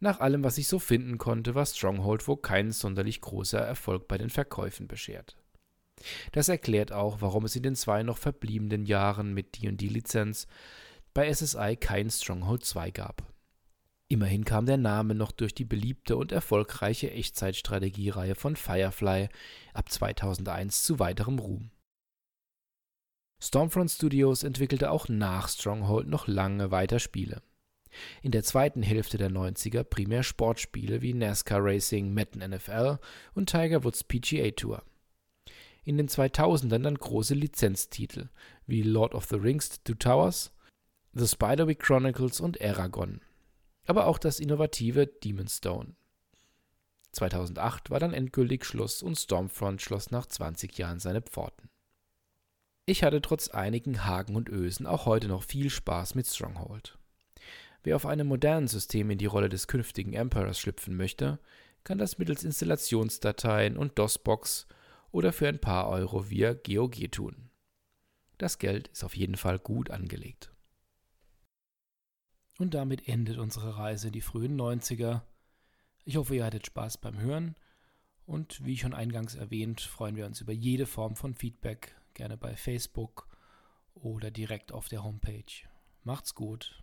Nach 0.00 0.20
allem, 0.20 0.42
was 0.42 0.56
ich 0.56 0.66
so 0.66 0.78
finden 0.78 1.18
konnte, 1.18 1.54
war 1.54 1.66
Stronghold 1.66 2.26
wohl 2.26 2.38
kein 2.38 2.72
sonderlich 2.72 3.20
großer 3.20 3.60
Erfolg 3.60 4.08
bei 4.08 4.16
den 4.16 4.30
Verkäufen 4.30 4.88
beschert. 4.88 5.36
Das 6.32 6.48
erklärt 6.48 6.90
auch, 6.90 7.20
warum 7.20 7.44
es 7.44 7.54
in 7.54 7.62
den 7.62 7.76
zwei 7.76 8.02
noch 8.02 8.16
verbliebenen 8.16 8.86
Jahren 8.86 9.34
mit 9.34 9.62
D&D-Lizenz 9.62 10.46
bei 11.12 11.32
SSI 11.32 11.76
kein 11.78 12.08
Stronghold 12.08 12.64
2 12.64 12.90
gab. 12.90 13.30
Immerhin 14.08 14.44
kam 14.44 14.66
der 14.66 14.78
Name 14.78 15.14
noch 15.14 15.32
durch 15.32 15.54
die 15.54 15.64
beliebte 15.64 16.16
und 16.16 16.32
erfolgreiche 16.32 17.10
Echtzeitstrategiereihe 17.10 18.34
von 18.34 18.56
Firefly 18.56 19.28
ab 19.74 19.90
2001 19.90 20.82
zu 20.82 20.98
weiterem 20.98 21.38
Ruhm. 21.38 21.70
Stormfront 23.42 23.90
Studios 23.90 24.42
entwickelte 24.42 24.90
auch 24.90 25.08
nach 25.08 25.48
Stronghold 25.48 26.08
noch 26.08 26.26
lange 26.26 26.70
weiter 26.70 26.98
Spiele. 26.98 27.42
In 28.22 28.30
der 28.30 28.42
zweiten 28.42 28.82
Hälfte 28.82 29.18
der 29.18 29.30
90er 29.30 29.82
primär 29.82 30.22
Sportspiele 30.22 31.02
wie 31.02 31.14
NASCAR 31.14 31.62
Racing, 31.62 32.12
Madden 32.14 32.48
NFL 32.48 32.98
und 33.34 33.50
Tiger 33.50 33.84
Woods 33.84 34.04
PGA 34.04 34.50
Tour. 34.50 34.82
In 35.84 35.96
den 35.96 36.08
2000ern 36.08 36.82
dann 36.82 36.96
große 36.96 37.34
Lizenztitel 37.34 38.28
wie 38.66 38.82
Lord 38.82 39.14
of 39.14 39.26
the 39.26 39.36
Rings 39.36 39.82
Two 39.82 39.94
Towers, 39.94 40.52
The 41.12 41.26
Spiderwick 41.26 41.80
Chronicles 41.80 42.40
und 42.40 42.60
Aragon. 42.60 43.20
Aber 43.86 44.06
auch 44.06 44.18
das 44.18 44.38
innovative 44.38 45.06
Demon's 45.06 45.56
Stone. 45.56 45.96
2008 47.12 47.90
war 47.90 47.98
dann 47.98 48.14
endgültig 48.14 48.64
Schluss 48.64 49.02
und 49.02 49.16
Stormfront 49.16 49.82
schloss 49.82 50.12
nach 50.12 50.26
20 50.26 50.78
Jahren 50.78 51.00
seine 51.00 51.22
Pforten. 51.22 51.68
Ich 52.86 53.02
hatte 53.02 53.20
trotz 53.20 53.48
einigen 53.48 54.04
Haken 54.04 54.36
und 54.36 54.48
Ösen 54.48 54.86
auch 54.86 55.06
heute 55.06 55.28
noch 55.28 55.42
viel 55.42 55.70
Spaß 55.70 56.14
mit 56.14 56.26
Stronghold. 56.26 56.99
Wer 57.82 57.96
auf 57.96 58.06
einem 58.06 58.26
modernen 58.26 58.68
System 58.68 59.10
in 59.10 59.18
die 59.18 59.26
Rolle 59.26 59.48
des 59.48 59.66
künftigen 59.66 60.12
Emperors 60.12 60.58
schlüpfen 60.58 60.96
möchte, 60.96 61.38
kann 61.84 61.98
das 61.98 62.18
mittels 62.18 62.44
Installationsdateien 62.44 63.76
und 63.76 63.98
DOS-Box 63.98 64.66
oder 65.12 65.32
für 65.32 65.48
ein 65.48 65.60
paar 65.60 65.88
Euro 65.88 66.28
via 66.28 66.52
GOG 66.52 67.10
tun. 67.10 67.50
Das 68.38 68.58
Geld 68.58 68.88
ist 68.88 69.04
auf 69.04 69.16
jeden 69.16 69.36
Fall 69.36 69.58
gut 69.58 69.90
angelegt. 69.90 70.52
Und 72.58 72.74
damit 72.74 73.08
endet 73.08 73.38
unsere 73.38 73.78
Reise 73.78 74.08
in 74.08 74.12
die 74.12 74.20
frühen 74.20 74.60
90er. 74.60 75.22
Ich 76.04 76.16
hoffe, 76.16 76.36
ihr 76.36 76.44
hattet 76.44 76.66
Spaß 76.66 76.98
beim 76.98 77.18
Hören 77.18 77.56
und 78.26 78.64
wie 78.64 78.76
schon 78.76 78.94
eingangs 78.94 79.34
erwähnt, 79.34 79.80
freuen 79.80 80.16
wir 80.16 80.26
uns 80.26 80.40
über 80.40 80.52
jede 80.52 80.86
Form 80.86 81.16
von 81.16 81.34
Feedback, 81.34 81.96
gerne 82.14 82.36
bei 82.36 82.54
Facebook 82.56 83.26
oder 83.94 84.30
direkt 84.30 84.72
auf 84.72 84.88
der 84.88 85.02
Homepage. 85.02 85.66
Macht's 86.04 86.34
gut, 86.34 86.82